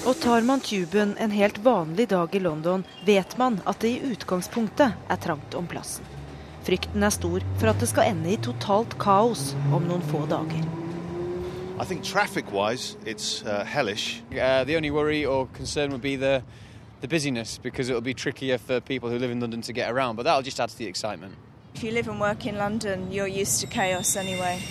[0.05, 4.11] Og tar man tuben en helt vanlig dag i London, vet man at det i
[4.13, 6.05] utgangspunktet er trangt om plassen.
[6.65, 10.61] Frykten er stor for at det skal ende i totalt kaos om noen få dager.
[11.81, 14.21] I think traffic-wise, it's uh, hellish.
[14.31, 16.43] Uh, the only worry or concern would be the
[17.01, 20.15] the busyness because it'll be trickier for people who live in London to get around,
[20.15, 21.33] but that'll just add to the excitement.
[21.73, 24.61] If you live and work in London, you're used to chaos anyway.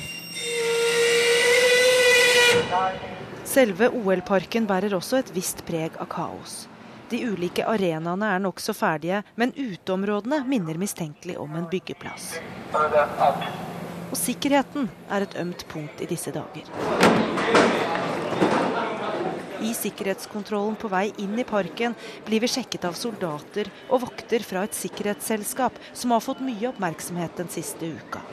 [3.54, 6.64] Selve OL-parken bærer også et visst preg av kaos.
[7.12, 12.32] De ulike arenaene er nokså ferdige, men uteområdene minner mistenkelig om en byggeplass.
[12.74, 16.66] Og sikkerheten er et ømt punkt i disse dager.
[19.62, 21.94] I sikkerhetskontrollen på vei inn i parken
[22.26, 27.38] blir vi sjekket av soldater og vokter fra et sikkerhetsselskap som har fått mye oppmerksomhet
[27.38, 28.24] den siste uka.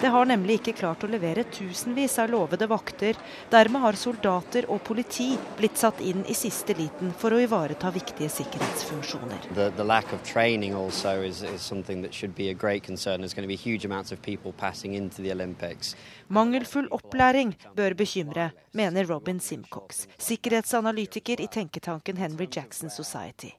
[0.00, 3.16] Det har nemlig ikke klart å levere tusenvis av lovede vakter.
[3.50, 8.30] Dermed har soldater og politi blitt satt inn i siste liten for å ivareta viktige
[8.30, 9.50] sikkerhetsfunksjoner.
[9.58, 13.26] The, the lack of training also is, is something that should be a great concern.
[13.26, 15.96] There's going to be huge amounts of people passing into the Olympics.
[16.30, 23.57] Mangelfull opplæring bør bekymre, mener Robin Simcox, sikkerhetsanalytiker i tenketanken Henry Jackson Society.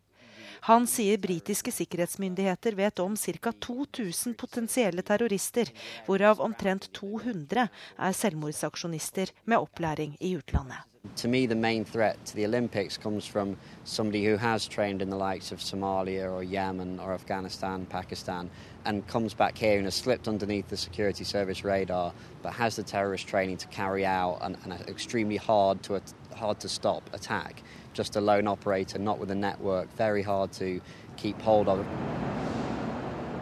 [0.68, 3.52] Han sier britiske sikkerhetsmyndigheter vet om ca.
[3.52, 5.72] 2000 potensielle terrorister,
[6.08, 7.68] hvorav omtrent 200
[7.98, 10.90] er selvmordsaksjonister med opplæring i utlandet.
[11.16, 15.10] To me, the main threat to the Olympics comes from somebody who has trained in
[15.10, 18.50] the likes of Somalia or Yemen or Afghanistan, Pakistan,
[18.86, 22.84] and comes back here and has slipped underneath the security service radar, but has the
[22.84, 25.96] terrorist training to carry out an, an extremely hard to
[26.40, 27.64] hard to stop attack.
[27.94, 30.80] Just a lone operator, not with a network, very hard to
[31.18, 31.86] keep hold of.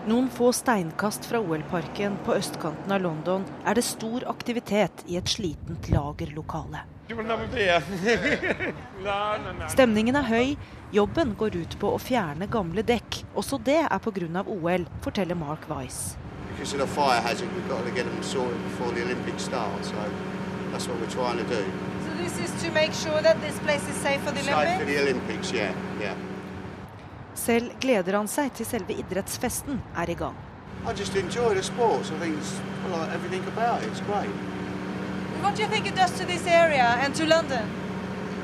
[0.07, 5.27] Noen få steinkast fra OL-parken på østkanten av London er det stor aktivitet i et
[5.27, 6.85] slitent lagerlokale.
[9.73, 10.55] Stemningen er høy.
[10.95, 13.23] Jobben går ut på å fjerne gamle dekk.
[13.35, 14.43] Også det er pga.
[14.47, 15.67] OL, forteller Mark
[22.27, 22.47] Weiss.
[27.35, 30.35] Selv gleder han seg til selve idrettsfesten er i gang.
[30.85, 32.11] I just enjoy the sports.
[32.11, 32.53] I think it's,
[32.85, 33.89] I like everything about it.
[33.89, 34.29] It's great.
[35.41, 37.63] What do you think it does to this area and to London?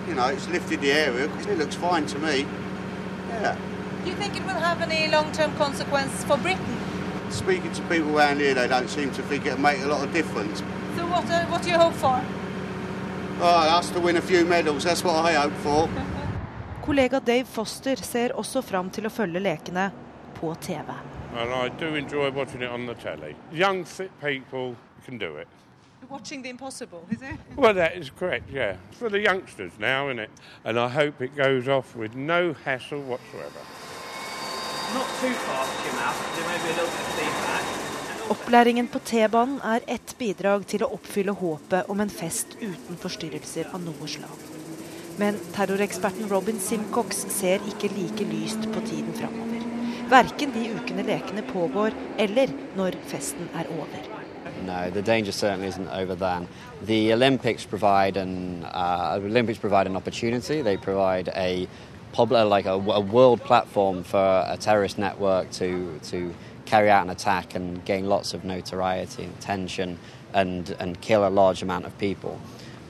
[0.07, 1.27] You know, it's lifted the area.
[1.27, 2.45] Because it looks fine to me.
[3.41, 3.55] Yeah.
[4.03, 6.77] Do you think it will have any long-term consequence for Britain?
[7.29, 10.13] Speaking to people around here, they don't seem to think it'll make a lot of
[10.13, 10.59] difference.
[10.97, 12.21] So what, uh, what do you hope for?
[13.41, 14.83] Oh, us to win a few medals.
[14.83, 15.89] That's what I hope for.
[16.85, 19.89] Kollega Dave Foster ser også fram til å følge lekene
[20.35, 20.93] på TV.
[21.33, 23.35] Well, I do enjoy watching it on the telly.
[23.51, 25.47] Young, fit people can do it.
[26.09, 27.39] Watching the impossible, is it?
[27.55, 28.75] Well, that is correct, yeah.
[28.91, 30.29] For the youngsters now, isn't it?
[30.65, 33.63] And I hope it goes off with no hassle whatsoever.
[34.93, 36.15] Not too fast, Jim out.
[36.35, 37.82] There may be a little bit of feedback.
[38.31, 43.67] Opplæringen på T-banen er ett bidrag til å oppfylle håpet om en fest uten forstyrrelser
[43.75, 44.45] av noe slag.
[45.19, 49.65] Men terroreksperten Robin Simcox ser ikke like lyst på tiden framover.
[50.13, 54.07] Verken de ukene lekene pågår, eller når festen er over.
[54.63, 56.47] No, the danger certainly isn't over then.
[56.85, 60.61] The Olympics provide an uh, Olympics provide an opportunity.
[60.61, 61.67] They provide a
[62.13, 66.33] public, like a, a world platform for a terrorist network to to
[66.65, 69.99] carry out an attack and gain lots of notoriety and attention
[70.33, 72.39] and and kill a large amount of people.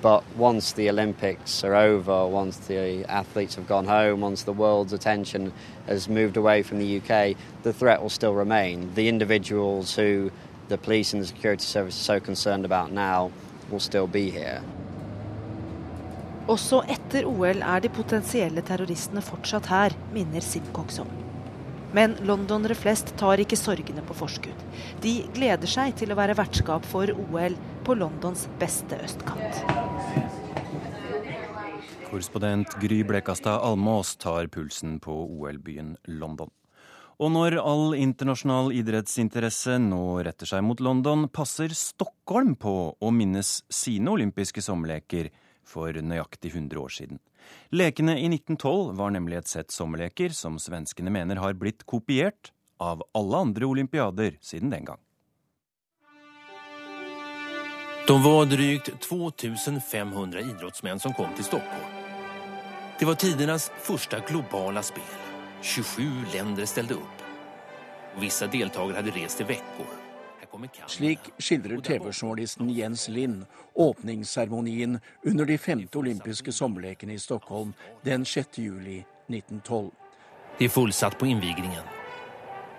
[0.02, 4.92] But once the Olympics are over, once the athletes have gone home, once the world's
[4.92, 5.54] attention
[5.88, 8.94] has moved away from the UK, the threat will still remain.
[8.96, 10.30] The individuals who
[10.68, 13.32] the police and the security service are so concerned about now
[13.70, 14.62] will still be here.
[16.48, 21.23] Også etter OL er de potensielle terroristene fortsatt her, minner Simcox om.
[21.94, 24.66] Men londonere flest tar ikke sorgene på forskudd.
[25.04, 29.62] De gleder seg til å være vertskap for OL på Londons beste østkant.
[32.10, 36.52] Korrespondent Gry Blekastad Almås tar pulsen på OL-byen London.
[37.22, 43.60] Og når all internasjonal idrettsinteresse nå retter seg mot London, passer Stockholm på å minnes
[43.70, 45.30] sine olympiske sommerleker
[45.64, 47.22] for nøyaktig 100 år siden.
[47.74, 52.52] Lekene i 1912 var nemlig et sett sommerleker som svenskene mener har blitt kopiert
[52.84, 55.02] av alle andre olympiader siden den gang.
[58.08, 62.00] De var drygt 2500 idrettsmenn som kom til Stockholm.
[63.00, 65.14] Det var tidenes første globale spill.
[65.62, 66.04] 27
[66.34, 67.24] länder ställde opp.
[68.20, 70.03] Vissa deltagare hadde rest i veckor.
[70.88, 78.60] Slik skildrer TV-journalisten Jens Lind åpningsseremonien under de femte olympiske sommerlekene i Stockholm den 6.
[78.60, 79.92] juli 1912.
[80.60, 81.84] Det er fullsatt på innvigningen.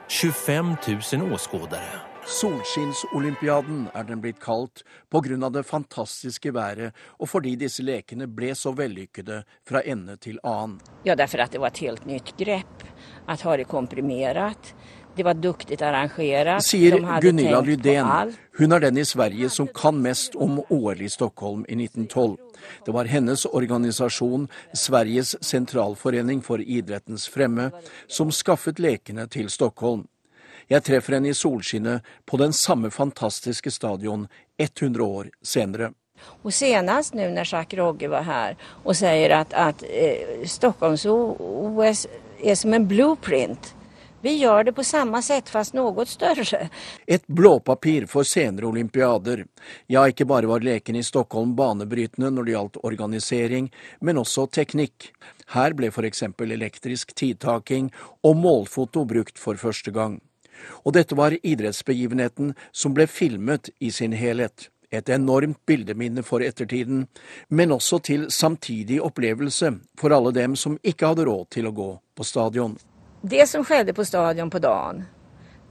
[0.09, 0.77] 25
[1.13, 2.15] 000 åskådere.
[2.25, 4.83] Solskinnsolympiaden er den blitt kalt
[5.13, 5.49] pga.
[5.51, 10.81] det fantastiske været og fordi disse lekene ble så vellykkede fra ende til annen.
[11.05, 12.85] Ja, derfor at det var et helt nytt grep.
[13.29, 14.75] At ha det komprimert.
[15.17, 16.63] Det var duktig arrangert.
[16.63, 18.33] Sier Gunilla Lydén.
[18.59, 22.37] Hun er den i Sverige som kan mest om OL i Stockholm i 1912.
[22.87, 27.71] Det var hennes organisasjon, Sveriges sentralforening for idrettens fremme,
[28.09, 30.09] som skaffet lekene til Stockholm.
[30.69, 34.27] Jeg treffer henne i solskinnet på den samme fantastiske stadion
[34.59, 35.93] 100 år senere.
[36.43, 42.07] Og Senest nå når Jack Rogge var her og sier at, at eh, Stockholms-OS
[42.43, 43.75] er som en blueprint
[44.25, 46.71] Vi gjør det på samme sett, fast noe større.
[47.05, 49.43] Et blåpapir for senere olympiader.
[49.87, 53.69] Ja, ikke bare var leken i Stockholm banebrytende når det gjaldt organisering,
[54.01, 55.11] men også teknikk.
[55.53, 56.25] Her ble f.eks.
[56.41, 57.91] elektrisk tidtaking
[58.25, 60.17] og målfoto brukt for første gang.
[60.89, 64.71] Og dette var idrettsbegivenheten som ble filmet i sin helhet.
[64.89, 67.05] Et enormt bildeminne for ettertiden,
[67.49, 71.93] men også til samtidig opplevelse for alle dem som ikke hadde råd til å gå
[72.17, 72.81] på stadion.
[73.27, 75.05] Det som skjedde på stadion på dagen,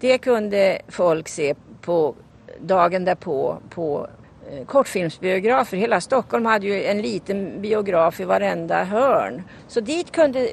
[0.01, 2.16] det kunne folk se på
[2.60, 4.08] dagen derpå på
[4.49, 5.78] eh, kortfilmsbiografer.
[5.78, 9.43] Hele Stockholm hadde jo en liten biograf i varenda hörn.
[9.68, 10.47] Så dit kunne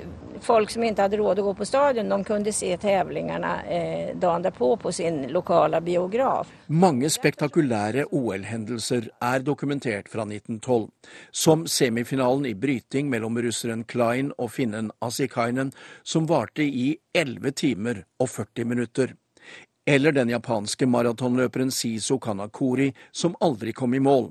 [0.44, 4.44] folk som ikke hadde råd å gå på stadion, de kunne se tävlingarna eh, dagen
[4.46, 6.50] derpå på sin lokale biograf.
[6.66, 10.88] Mange spektakulære OL-hendelser er dokumentert fra 1912,
[11.30, 15.72] som semifinalen i bryting mellom russeren Klein og finnen Asikainen,
[16.02, 19.16] som varte i 11 timer og 40 minutter.
[19.90, 24.28] Eller den japanske maratonløperen Siso Kanakori, som aldri kom i mål.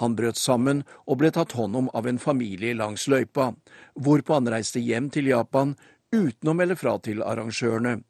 [0.00, 3.52] Han brøt sammen og ble tatt hånd om av en familie langs løypa,
[3.94, 5.76] hvorpå han reiste hjem til Japan
[6.12, 8.00] uten å melde fra til arrangørene.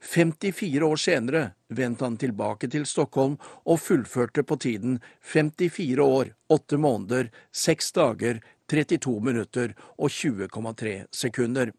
[0.00, 6.78] 54 år senere vendte han tilbake til Stockholm og fullførte på tiden 54 år, 8
[6.78, 11.72] måneder, 6 dager, 32 minutter og 20,3 sekunder.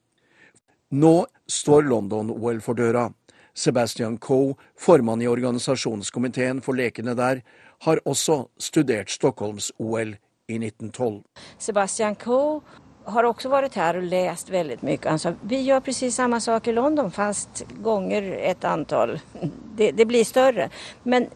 [0.89, 1.15] Nå
[1.51, 3.09] står London-OL for døra.
[3.57, 7.41] Sebastian Coe, formann i organisasjonskomiteen for lekene der,
[7.85, 10.15] har også studert Stockholms-OL
[10.47, 11.23] i 1912.
[11.57, 12.61] Sebastian Coe
[13.07, 14.99] har også vært her og lest veldig mye.
[15.07, 19.17] Han sa vi gjør presis samme sak i London, fast ganger et antall.
[19.77, 20.71] Det, det blir større.
[21.05, 21.27] Men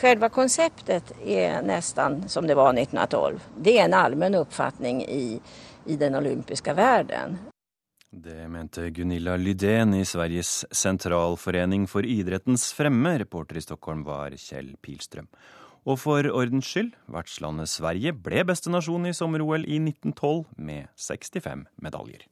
[0.00, 3.38] selve konseptet er nesten som det var 1912.
[3.54, 5.38] Det er en allmenn oppfatning i,
[5.86, 7.38] i den olympiske verden.
[8.10, 13.14] Det mente Gunilla Lydén i Sveriges sentralforening for idrettens fremme.
[13.18, 15.30] Reporter i Stockholm var Kjell Pilstrøm.
[15.84, 21.66] Og for ordens skyld, vertslandet Sverige ble beste nasjon i sommer-OL i 1912 med 65
[21.84, 22.24] medaljer.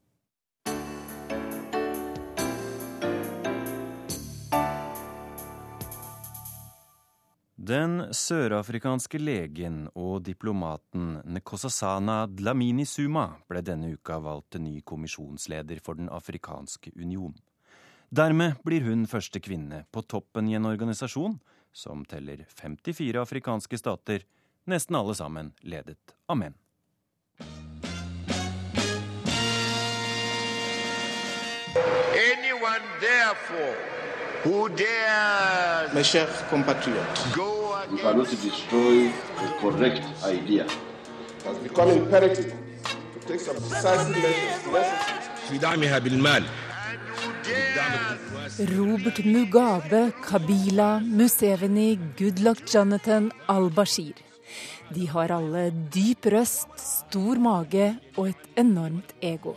[7.62, 15.84] Den sørafrikanske legen og diplomaten Nkosasana Dlamini Suma ble denne uka valgt til ny kommisjonsleder
[15.84, 17.36] for Den afrikanske union.
[18.10, 21.36] Dermed blir hun første kvinne på toppen i en organisasjon
[21.72, 24.24] som teller 54 afrikanske stater,
[24.64, 26.54] nesten alle sammen ledet av menn.
[32.12, 33.74] Anyone, therefore,
[34.44, 35.94] who dares...
[35.94, 37.24] Mes chers compatriotes,
[37.90, 39.10] we cannot destroy
[39.40, 40.64] the correct idea.
[40.64, 42.54] It has become imperative
[43.14, 45.02] to take some decisive measures.
[47.42, 54.14] Robert Mugabe, Kabila, Museveni, Goodluck Jonathan, al-Bashir.
[54.94, 59.54] De har alle dyp røst, stor mage og et enormt ego.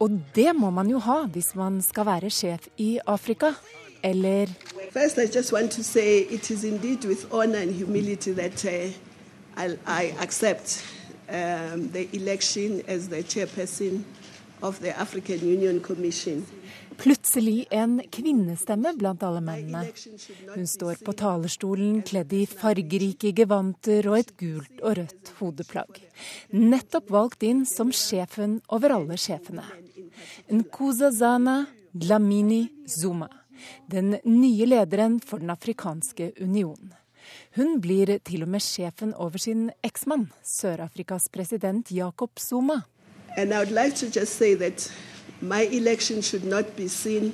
[0.00, 3.52] Og det må man jo ha hvis man skal være sjef i Afrika,
[4.02, 4.46] eller
[4.92, 8.90] First, I just want to say it is indeed with honor and humility that uh,
[9.56, 10.84] I, I accept
[11.28, 14.04] um, the election as the chairperson
[14.62, 16.44] of the African Union Commission.
[17.02, 19.88] Plutselig en kvinnestemme blant alle mennene.
[20.54, 25.98] Hun står på talerstolen kledd i fargerike gevanter og et gult og rødt hodeplagg.
[26.54, 29.66] Nettopp valgt inn som sjefen over alle sjefene.
[30.52, 33.28] Nkuzazana Dlamini Zuma,
[33.90, 36.94] den nye lederen for Den afrikanske union.
[37.56, 42.84] Hun blir til og med sjefen over sin eksmann, Sør-Afrikas president Jacob Zuma.
[43.36, 44.06] And I would like to
[45.42, 47.32] my election should not be seen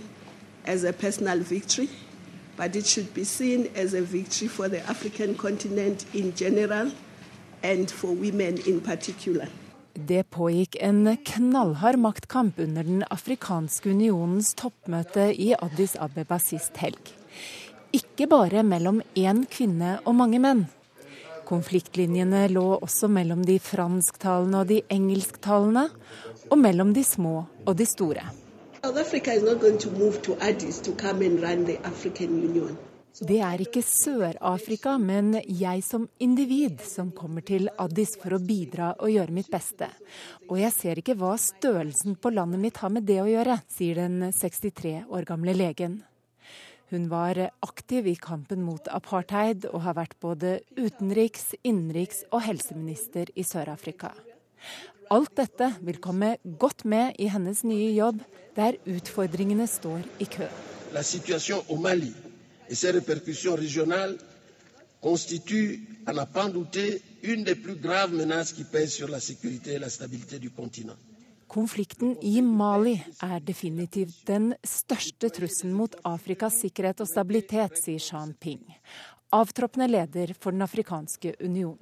[0.64, 1.88] as a personal victory,
[2.56, 6.90] but it should be seen as a victory for the African continent in general
[7.62, 9.48] and for women in particular.
[9.94, 17.12] Det pågikk en knallhard maktkamp under Den afrikanske unionens toppmøte i Addis Abeba sist helg.
[17.92, 20.66] Ikke bare mellom én kvinne og mange menn.
[21.48, 25.88] Konfliktlinjene lå også mellom de fransktalende og de engelsktalende,
[26.50, 27.34] og mellom de små
[27.64, 28.24] og de store.
[33.18, 38.92] Det er ikke Sør-Afrika, men jeg som individ som kommer til Addis for å bidra
[38.94, 39.88] og gjøre mitt beste.
[40.46, 43.98] Og jeg ser ikke hva størrelsen på landet mitt har med det å gjøre, sier
[44.04, 45.98] den 63 år gamle legen.
[46.88, 53.34] Hun var aktiv i kampen mot apartheid og har vært både utenriks-, innenriks- og helseminister
[53.34, 54.14] i Sør-Afrika.
[55.10, 58.20] Alt dette vil komme godt med i hennes nye jobb,
[58.56, 60.48] der utfordringene står i kø.
[60.92, 62.12] La situation au Mali
[62.68, 64.18] et ses répercussions régionales
[65.00, 69.74] constitue, à n'en pas douter, une des plus graves menaces qui pèsent sur la sécurité
[69.74, 70.96] et la stabilité du continent.
[71.46, 78.34] Konflikten i Mali er definitivt den største trusselen mot Afrikas sikkerhet og stabilitet, sier Jean
[78.34, 78.60] Ping,
[79.32, 81.78] avtroppende leder for Den afrikanske union.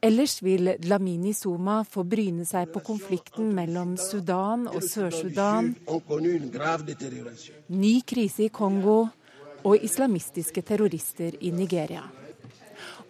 [0.00, 5.74] Ellers vil Dlamini Suma få bryne seg på konflikten mellom Sudan og Sør-Sudan,
[7.68, 8.96] ny krise i Kongo
[9.60, 12.06] og islamistiske terrorister i Nigeria.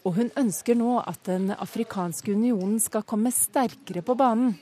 [0.02, 4.56] Og hun ønsker nå at Den afrikanske unionen skal komme sterkere på banen.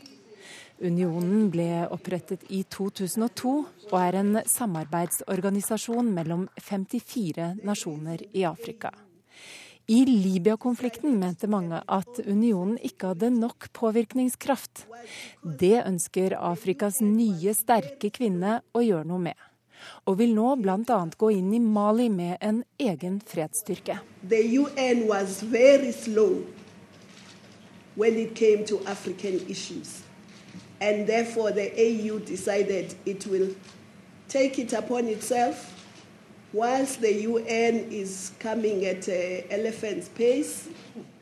[0.78, 3.52] Unionen ble opprettet i 2002
[3.88, 8.92] og er en samarbeidsorganisasjon mellom 54 nasjoner i Afrika.
[9.90, 14.82] I Libya-konflikten mente mange at unionen ikke hadde nok påvirkningskraft.
[15.60, 19.46] Det ønsker Afrikas nye, sterke kvinne å gjøre noe med.
[20.04, 20.98] Og vil nå bl.a.
[21.16, 23.96] gå inn i Mali med en egen fredsstyrke.
[30.80, 33.56] And therefore, the AU decided it will
[34.28, 35.77] take it upon itself,
[36.52, 40.68] whilst the UN is coming at an elephant's pace.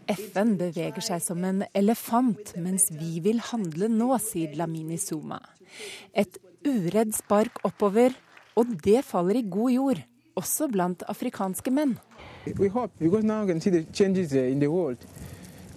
[0.07, 5.41] FN beveger seg som en elefant, mens vi vil handle nå, sier Lamini Zuma.
[6.15, 8.15] Et uredd spark oppover,
[8.55, 10.05] og det faller i god jord,
[10.39, 11.97] også blant afrikanske menn.
[12.59, 14.99] We hope, because now we can see the changes in the world.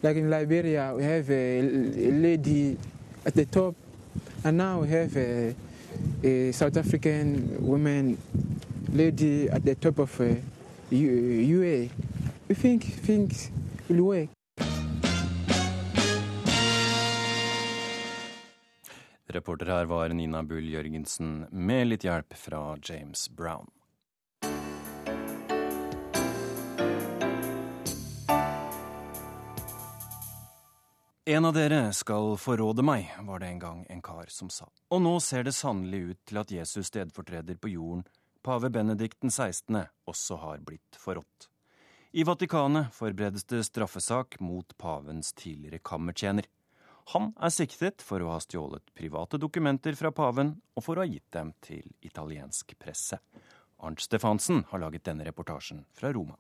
[0.04, 2.78] Like in Liberia, we have a, a lady
[3.26, 3.76] at the top,
[4.46, 5.56] and now we have a,
[6.24, 8.18] a South African woman
[8.94, 10.36] lady at the top of uh,
[10.92, 11.90] UA.
[12.48, 13.52] We think things
[13.88, 14.30] will work.
[19.28, 23.70] Reporter her var Nina Bull Jørgensen, med litt hjelp fra James Brown.
[31.30, 34.66] En av dere skal forråde meg, var det en gang en kar som sa.
[34.90, 38.02] Og nå ser det sannelig ut til at Jesus stedfortreder på jorden,
[38.44, 41.50] pave Benedikt 16., også har blitt forrådt.
[42.12, 46.48] I Vatikanet forberedes det straffesak mot pavens tidligere kammertjener.
[47.14, 51.10] Han er siktet for å ha stjålet private dokumenter fra paven og for å ha
[51.10, 53.22] gitt dem til italiensk presse.
[53.80, 56.38] Arnt Stefansen har laget denne reportasjen fra Roma.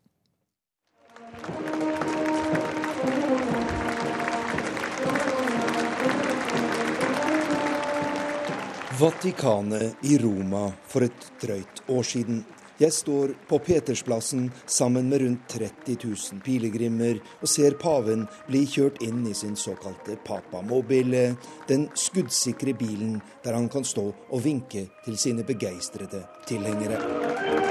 [9.00, 12.42] Vatikanet i Roma for et drøyt år siden.
[12.80, 19.00] Jeg står på Petersplassen sammen med rundt 30 000 pilegrimer og ser paven bli kjørt
[19.06, 21.38] inn i sin såkalte papamobile,
[21.72, 27.69] den skuddsikre bilen der han kan stå og vinke til sine begeistrede tilhengere.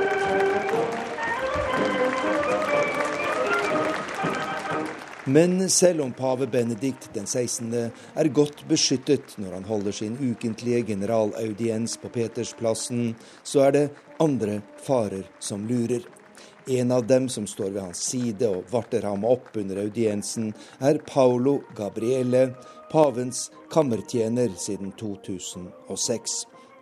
[5.29, 7.91] Men selv om pave Benedikt den 16.
[8.15, 13.11] er godt beskyttet når han holder sin ukentlige generalaudiens på Petersplassen,
[13.45, 13.83] så er det
[14.25, 16.07] andre farer som lurer.
[16.65, 21.03] En av dem som står ved hans side og varter ham opp under audiensen, er
[21.05, 22.55] Paolo Gabriele,
[22.89, 26.39] pavens kammertjener siden 2006.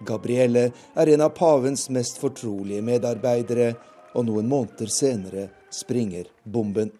[0.06, 3.72] Gabriele er en av pavens mest fortrolige medarbeidere,
[4.14, 6.94] og noen måneder senere springer bomben.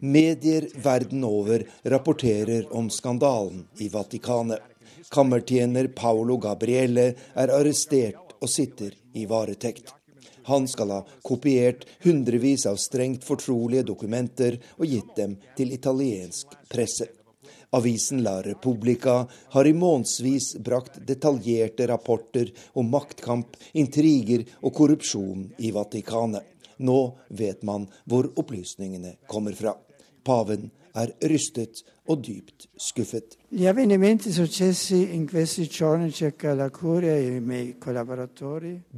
[0.00, 4.58] Medier verden over rapporterer om skandalen i Vatikanet.
[5.14, 7.04] Kammertjener Paolo Gabriele
[7.38, 9.94] er arrestert og sitter i varetekt.
[10.50, 17.12] Han skal ha kopiert hundrevis av strengt fortrolige dokumenter og gitt dem til italiensk presse.
[17.70, 25.72] Avisen La Repubblica har i månedsvis brakt detaljerte rapporter om maktkamp, intriger og korrupsjon i
[25.76, 26.46] Vatikanet.
[26.78, 26.98] Nå
[27.28, 29.74] vet man hvor opplysningene kommer fra.
[30.24, 33.36] Paven er rystet og dypt skuffet.
[33.52, 33.72] E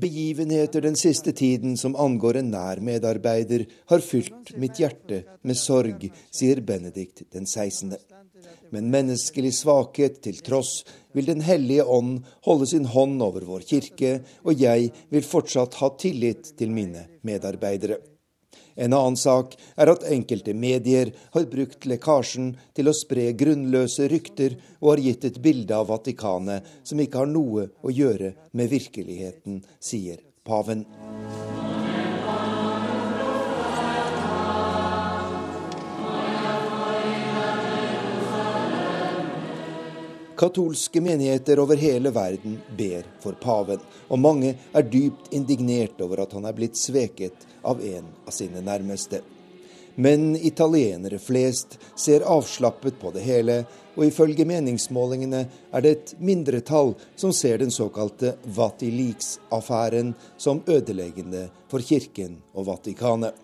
[0.04, 6.06] Begivenheter den siste tiden som angår en nær medarbeider, har fylt mitt hjerte med sorg,
[6.30, 7.96] sier Benedikt den 16.
[8.70, 14.20] Men menneskelig svakhet til tross vil Den hellige ånd holde sin hånd over vår kirke,
[14.46, 17.98] og jeg vil fortsatt ha tillit til mine medarbeidere.
[18.80, 24.56] En annen sak er at enkelte medier har brukt lekkasjen til å spre grunnløse rykter
[24.80, 29.60] og har gitt et bilde av Vatikanet som ikke har noe å gjøre med virkeligheten,
[29.84, 30.86] sier paven.
[40.40, 46.32] Katolske menigheter over hele verden ber for paven, og mange er dypt indignert over at
[46.32, 49.20] han er blitt sveket av en av sine nærmeste.
[50.00, 53.64] Men italienere flest ser avslappet på det hele,
[53.98, 55.42] og ifølge meningsmålingene
[55.74, 63.34] er det et mindretall som ser den såkalte Vatilix-affæren som ødeleggende for kirken og Vatikanet.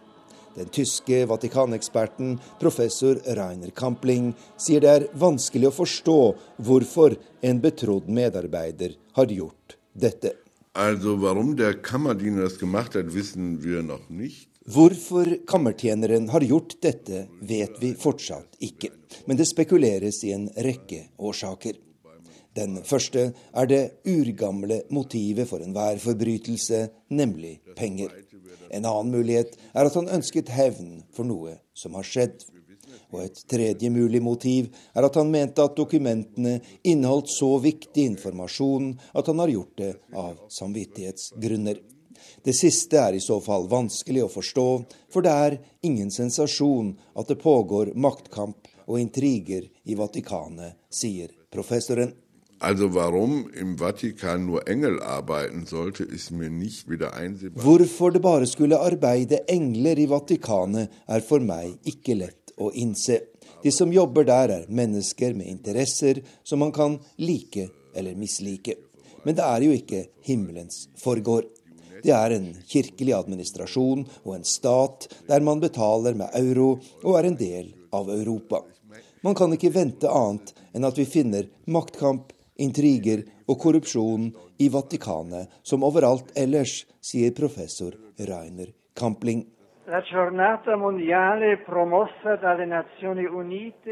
[0.56, 6.20] Den tyske Vatikaneksperten professor Rainer Kampling sier det er vanskelig å forstå
[6.64, 10.32] hvorfor en betrodd medarbeider har gjort dette.
[10.76, 14.50] Also warum der Kammerdiener das gemacht hat, wissen wir noch nicht.
[14.66, 18.90] Hvorfor kammertjeneren har gjort dette, vet vi fortsatt ikke,
[19.24, 21.78] men det spekuleres i en rekke årsaker.
[22.56, 28.12] Den første er det urgamle motivet for enhver forbrytelse, nemlig penger.
[28.68, 32.44] En annen mulighet er at han ønsket hevn for noe som har skjedd.
[33.14, 38.94] Og et tredje mulig motiv er at han mente at dokumentene inneholdt så viktig informasjon
[39.14, 41.82] at han har gjort det av samvittighetsgrunner.
[42.42, 44.68] Det siste er i så fall vanskelig å forstå,
[45.12, 52.14] for det er ingen sensasjon at det pågår maktkamp og intriger i Vatikanet, sier professoren.
[52.58, 57.62] Also warum im Vatikan nur Engel arbeiten sollte, ist mir nicht wieder einsehbar.
[57.62, 63.20] Hvorfor det bare skulle arbeide engler i Vatikanet, er for meg ikke lett å innse.
[63.62, 68.76] De som jobber der, er mennesker med interesser som man kan like eller mislike.
[69.24, 71.48] Men det er jo ikke himmelens forgård.
[72.04, 77.30] Det er en kirkelig administrasjon og en stat der man betaler med euro og er
[77.30, 78.62] en del av Europa.
[79.26, 82.30] Man kan ikke vente annet enn at vi finner maktkamp,
[82.62, 84.28] intriger og korrupsjon
[84.62, 89.44] i Vatikanet som overalt ellers, sier professor Rainer Kampling.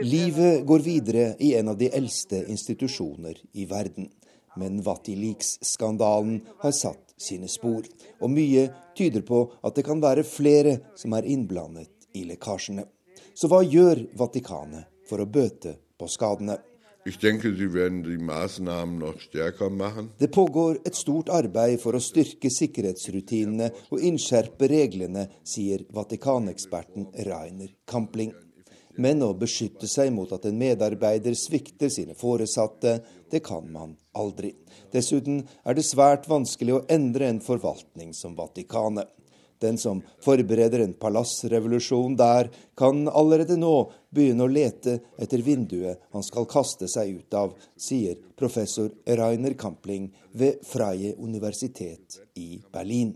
[0.02, 4.08] Livet går videre i en av de eldste institusjoner i verden.
[4.58, 7.86] Men Vatileaks-skandalen har satt sine spor,
[8.18, 8.66] og mye
[8.98, 12.88] tyder på at det kan være flere som er innblandet i lekkasjene.
[13.34, 16.58] Så hva gjør Vatikanet for å bøte på skadene?
[20.18, 27.74] Det pågår et stort arbeid for å styrke sikkerhetsrutinene og innskjerpe reglene, sier Vatikaneksperten Rainer
[27.84, 28.32] Kampling.
[28.96, 34.54] Men å beskytte seg mot at en medarbeider svikter sine foresatte, det kan man aldri.
[34.94, 39.12] Dessuten er det svært vanskelig å endre en forvaltning som Vatikanet.
[39.64, 43.72] Den som forbereder en palassrevolusjon der, kan allerede nå
[44.12, 50.10] begynne å lete etter vinduet han skal kaste seg ut av, sier professor Rainer Kampling
[50.36, 53.14] ved Freie universitet i Berlin.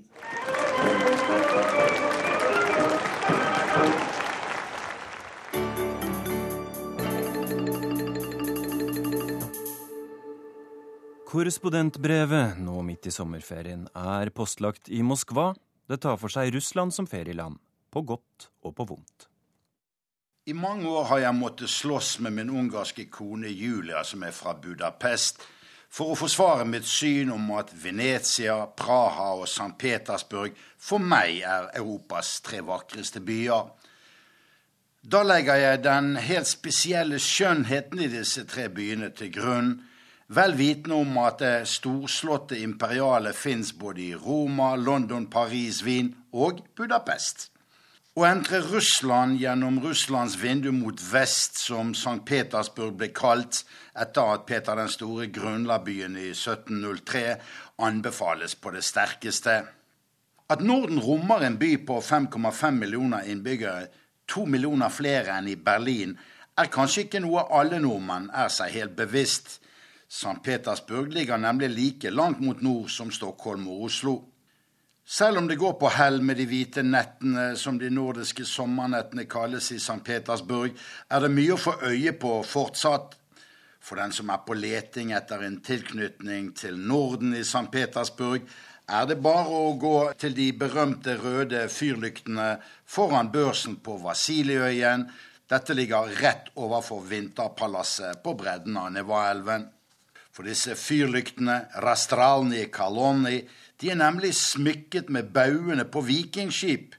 [11.28, 15.50] Korrespondentbrevet, nå midt i sommerferien, er postlagt i Moskva.
[15.88, 17.56] Det tar for seg Russland som ferieland,
[17.90, 19.28] på godt og på vondt.
[20.48, 24.54] I mange år har jeg måttet slåss med min ungarske kone Julia, som er fra
[24.56, 25.42] Budapest,
[25.88, 29.72] for å forsvare mitt syn om at Venezia, Praha og St.
[29.80, 33.68] Petersburg for meg er Europas tre vakreste byer.
[35.08, 39.78] Da legger jeg den helt spesielle skjønnheten i disse tre byene til grunn,
[40.28, 46.60] vel vitende om at det storslåtte imperialet fins både i Roma, London, Paris, Wien og
[46.76, 47.48] Budapest.
[48.18, 52.24] Å entre Russland gjennom Russlands vindu mot vest, som St.
[52.26, 53.60] Petersburg ble kalt
[53.94, 57.36] etter at Peter den store grunnla byen i 1703,
[57.86, 59.60] anbefales på det sterkeste.
[60.50, 63.86] At Norden rommer en by på 5,5 millioner innbyggere,
[64.26, 66.16] to millioner flere enn i Berlin,
[66.58, 69.60] er kanskje ikke noe alle nordmenn er seg helt bevisst.
[70.08, 70.40] St.
[70.44, 74.16] Petersburg ligger nemlig like langt mot nord som Stockholm og Oslo.
[75.04, 79.70] Selv om det går på hell med de hvite nettene, som de nordiske sommernettene kalles
[79.72, 80.00] i St.
[80.04, 80.74] Petersburg,
[81.08, 83.14] er det mye å få øye på fortsatt.
[83.80, 87.68] For den som er på leting etter en tilknytning til Norden i St.
[87.72, 88.44] Petersburg,
[88.88, 92.54] er det bare å gå til de berømte røde fyrlyktene
[92.88, 95.08] foran børsen på Vasilieøyen.
[95.48, 99.68] Dette ligger rett overfor vinterpalasset på bredden av Nevaelven.
[100.38, 103.40] For disse fyrlyktene, rastralni kaloni,
[103.82, 106.94] de er nemlig smykket med baugene på vikingskip.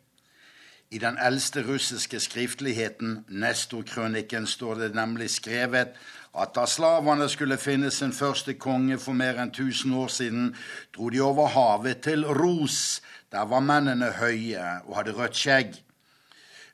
[0.91, 5.95] I den eldste russiske skriftligheten, Nestorkrøniken, står det nemlig skrevet
[6.35, 10.51] at da slavene skulle finne sin første konge for mer enn 1000 år siden,
[10.91, 12.99] dro de over havet til Ros.
[13.31, 15.79] Der var mennene høye og hadde rødt skjegg.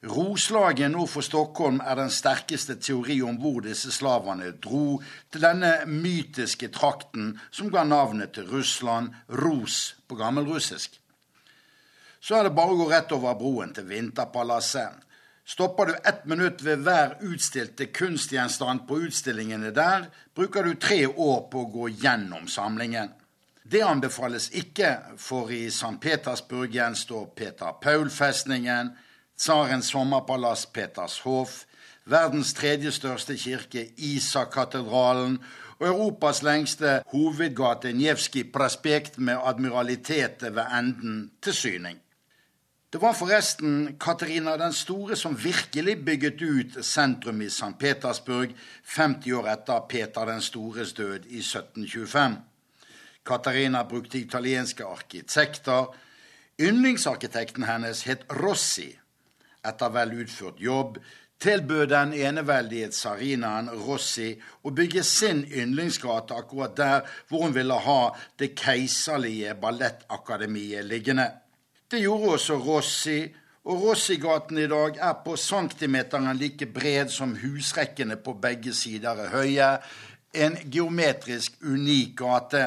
[0.06, 5.00] Roslaget nord for Stockholm er den sterkeste teori om hvor disse slavene dro
[5.34, 11.00] til denne mytiske trakten som ga navnet til Russland, Ros på gammelrussisk.
[12.22, 15.02] Så er det bare å gå rett over broen til Vinterpalasset.
[15.46, 21.48] Stopper du ett minutt ved hver utstilte kunstgjenstand på utstillingene der, bruker du tre år
[21.50, 23.12] på å gå gjennom samlingen.
[23.66, 25.98] Det anbefales ikke, for i St.
[26.02, 28.94] Petersburg gjenstår Peter Paul-festningen,
[29.38, 31.66] Tsarens sommerpalass Petershof,
[32.06, 35.40] verdens tredje største kirke Isak-katedralen
[35.80, 42.00] og Europas lengste hovedgate Njevskij Prespekt, med admiralitetet ved enden til syning.
[42.94, 47.76] Det var forresten Katarina den store som virkelig bygget ut sentrum i St.
[47.80, 48.54] Petersburg
[48.96, 52.38] 50 år etter Peter den stores død i 1725.
[53.26, 55.86] Katarina brukte italienske arkitekter.
[56.60, 58.96] Yndlingsarkitekten hennes het Rossi.
[59.66, 61.00] Etter vel utført jobb
[61.42, 64.32] tilbød den eneveldige tsarinaen Rossi
[64.64, 68.00] å bygge sin yndlingsgate akkurat der hvor hun ville ha
[68.40, 71.28] det keiserlige ballettakademiet liggende.
[71.92, 73.20] Det gjorde også Rossi,
[73.66, 79.32] og Rossigaten i dag er på centimeteren like bred som husrekkene på begge sider er
[79.34, 79.70] høye.
[80.34, 82.66] En geometrisk unik gate.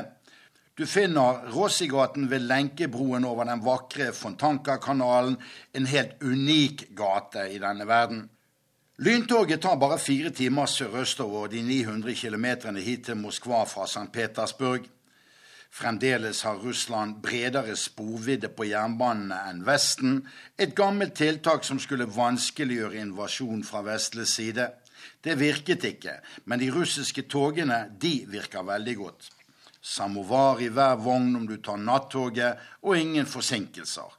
[0.78, 5.34] Du finner Rossigaten ved Lenkebroen over den vakre Fontanka-kanalen,
[5.74, 8.20] en helt unik gate i denne verden.
[9.02, 14.12] Lyntoget tar bare fire timer sørøstover de 900 km hit til Moskva fra St.
[14.12, 14.86] Petersburg.
[15.70, 20.20] Fremdeles har Russland bredere sporvidde på jernbanene enn Vesten,
[20.58, 24.68] et gammelt tiltak som skulle vanskeliggjøre invasjon fra vestlig side.
[25.24, 29.28] Det virket ikke, men de russiske togene de virker veldig godt
[29.88, 34.16] samovar i hver vogn om du tar nattoget, og ingen forsinkelser.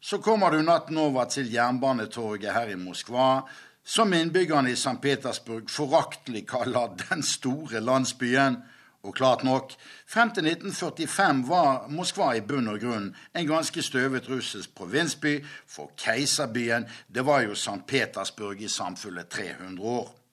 [0.00, 3.44] Så kommer du natten over til Jernbanetorget her i Moskva,
[3.84, 5.00] som innbyggerne i St.
[5.00, 8.58] Petersburg foraktelig kaller den store landsbyen.
[9.04, 9.72] Og klart nok,
[10.08, 15.38] frem til 1945 var Moskva i bunn og grunn en ganske støvet russisk provinsby,
[15.68, 17.84] for keiserbyen, det var jo St.
[17.86, 20.23] Petersburg i samfunnet 300 år.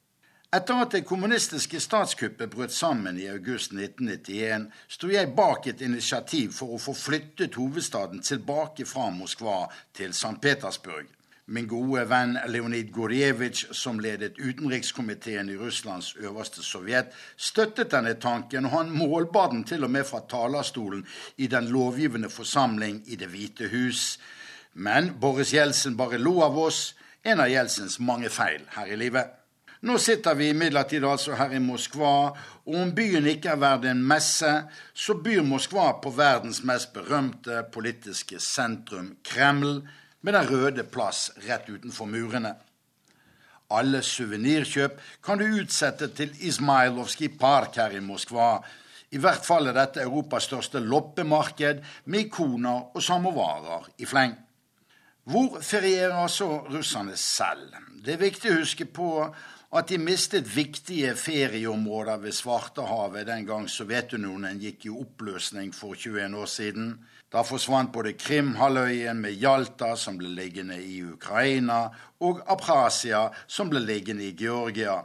[0.52, 6.52] Etter at det kommunistiske statskuppet brøt sammen i august 1991, sto jeg bak et initiativ
[6.58, 9.62] for å få flyttet hovedstaden tilbake fra Moskva
[9.95, 10.34] til St.
[10.43, 11.08] Petersburg.
[11.56, 18.68] Min gode venn Leonid Gorjevitsj, som ledet utenrikskomiteen i Russlands øverste sovjet, støttet denne tanken,
[18.68, 23.32] og han målbar den til og med fra talerstolen i den lovgivende forsamling i Det
[23.32, 24.20] hvite hus.
[24.74, 26.89] Men Boris Jeltsin bare lo av oss,
[27.24, 29.41] en av Jeltsins mange feil her i livet.
[29.82, 32.15] Nå sitter vi imidlertid altså her i Moskva,
[32.69, 34.49] og om byen ikke er verdt en messe,
[34.93, 39.79] så byr Moskva på verdens mest berømte politiske sentrum, Kreml,
[40.21, 42.53] med den røde plass rett utenfor murene.
[43.73, 48.59] Alle suvenirkjøp kan du utsette til Ismailovskij park her i Moskva.
[49.11, 54.38] I hvert fall er dette Europas største loppemarked med ikoner og samovarer i fleng.
[55.23, 57.73] Hvor ferierer så russerne selv?
[58.05, 59.09] Det er viktig å huske på
[59.72, 66.36] at de mistet viktige ferieområder ved Svartehavet den gang Sovjetunionen gikk i oppløsning for 21
[66.41, 66.89] år siden.
[67.32, 71.86] Da forsvant både Krimhalvøyen med Jalta, som ble liggende i Ukraina,
[72.19, 74.97] og Aprasia, som ble liggende i Georgia.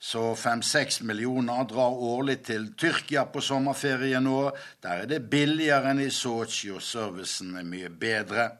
[0.00, 4.50] Så fem-seks millioner drar årlig til Tyrkia på sommerferie nå.
[4.84, 8.50] Der er det billigere enn i Sotsji, og servicen er mye bedre.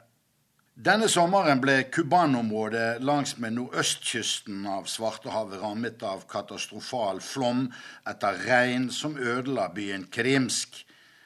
[0.79, 7.65] Denne sommeren ble Kuban-området langsmed nordøstkysten av Svartehavet rammet av katastrofal flom
[8.07, 10.79] etter regn som ødela byen Krimsk.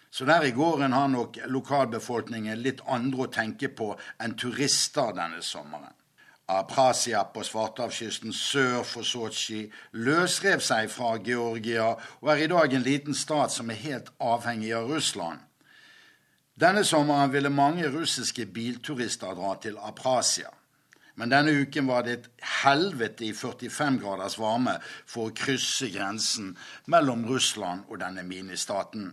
[0.09, 5.45] Så der i gården har nok lokalbefolkningen litt andre å tenke på enn turister denne
[5.45, 5.93] sommeren.
[6.49, 12.85] Aprasia på Svartehavskysten sør for Sotsji løsrev seg fra Georgia og er i dag en
[12.85, 15.37] liten stat som er helt avhengig av Russland.
[16.55, 20.47] Denne sommeren ville mange russiske bilturister dra til Aprasia.
[21.19, 22.29] Men denne uken var det et
[22.63, 26.53] helvete i 45 graders varme for å krysse grensen
[26.91, 29.11] mellom Russland og denne ministaten.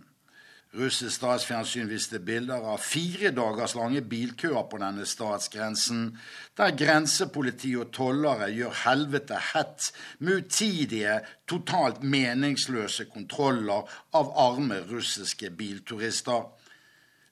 [0.73, 6.15] Russisk statsfjernsyn viste bilder av fire dagers lange bilkøer på denne statsgrensen,
[6.57, 13.83] der grensepoliti og tollere gjør helvete hett med utidige, totalt meningsløse kontroller
[14.17, 16.47] av arme russiske bilturister.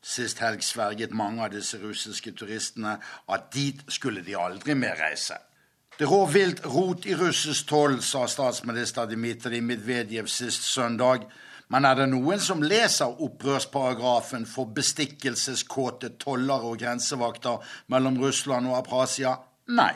[0.02, 2.98] Sist helg sverget mange av disse russiske turistene
[3.30, 5.38] at dit skulle de aldri mer reise.
[6.00, 11.28] Det rår vilt rot i russisk toll, sa statsminister Dmitrij Medvedev sist søndag.
[11.70, 17.62] Men er det noen som leser opprørsparagrafen for bestikkelseskåte tollere og grensevakter
[17.94, 19.36] mellom Russland og Aprasia?
[19.70, 19.94] Nei.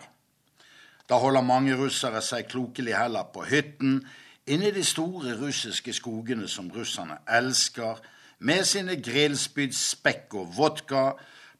[1.10, 4.00] Da holder mange russere seg klokelig heller på hytten,
[4.46, 7.98] inne i de store russiske skogene som russerne elsker,
[8.45, 11.11] med sine grillspyd, spekk og vodka,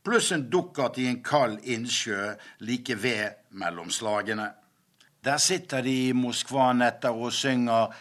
[0.05, 2.35] pluss en dukkert i en kald innsjø
[2.65, 4.51] like ved mellom slagene.
[5.25, 7.93] Der sitter de i Moskva-netter og synger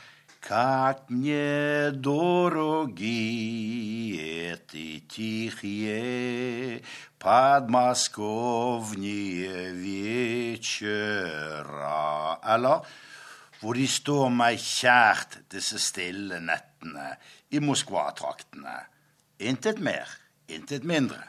[0.42, 3.06] Как мне дороги
[4.18, 6.82] эти тихие
[7.20, 10.80] подмосковные вечера
[12.42, 12.86] Eller
[13.65, 17.15] hvor de står meg kjært, disse stille nettene
[17.57, 18.75] i Moskva-traktene.
[19.41, 20.11] Intet mer,
[20.53, 21.23] intet mindre.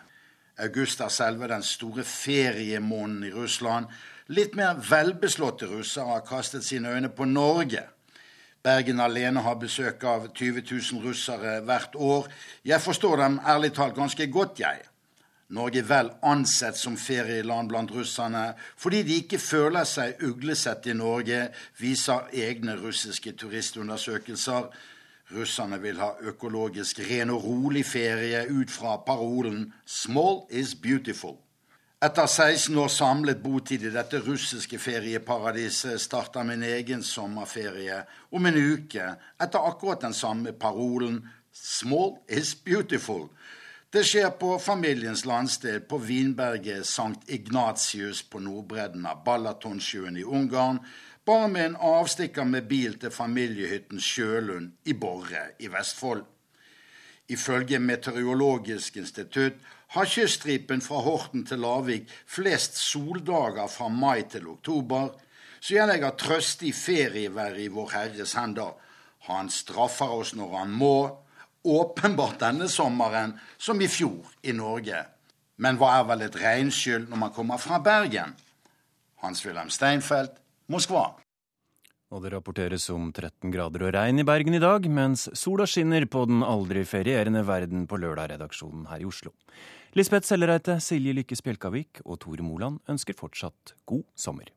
[0.59, 3.87] August er selve den store feriemåneden i Russland.
[4.35, 7.85] Litt mer velbeslåtte russere har kastet sine øyne på Norge.
[8.65, 12.27] Bergen alene har besøk av 20 000 russere hvert år.
[12.67, 14.83] Jeg forstår dem ærlig talt ganske godt, jeg.
[15.53, 20.95] Norge er vel ansett som ferieland blant russerne fordi de ikke føler seg uglesett i
[20.97, 24.69] Norge, viser egne russiske turistundersøkelser.
[25.35, 31.37] Russerne vil ha økologisk ren og rolig ferie ut fra parolen 'Small is beautiful'.
[32.01, 38.57] Etter 16 år samlet botid i dette russiske ferieparadiset starter min egen sommerferie om en
[38.57, 41.21] uke etter akkurat den samme parolen
[41.53, 43.29] 'Small is beautiful'.
[43.95, 50.81] Det skjer på familiens landsted på vinberget Sankt Ignatius på nordbredden av Balatonsjøen i Ungarn,
[51.23, 56.25] bare med en avstikker med bil til familiehytten Sjølund i Borre i Vestfold.
[57.31, 59.63] Ifølge Meteorologisk institutt
[59.95, 65.13] har kyststripen fra Horten til Lavik flest soldager fra mai til oktober,
[65.61, 68.75] så jeg legger trøstig ferievær i Vår Herres hender.
[69.31, 70.97] Han straffer oss når han må,
[71.65, 75.03] åpenbart denne sommeren som i fjor i Norge.
[75.57, 78.35] Men hva er vel et regnskyll når man kommer fra Bergen?
[79.23, 80.35] Hans-Wilhelm Steinfeld,
[80.71, 81.13] Moskva.
[82.13, 86.05] Og det rapporteres om 13 grader og regn i Bergen i dag, mens sola skinner
[86.11, 89.33] på den aldri ferierende verden på lørdag-redaksjonen her i Oslo.
[89.97, 94.51] Lisbeth Sellereite, Silje Lykke Spjelkavik og Tore Moland ønsker fortsatt god sommer.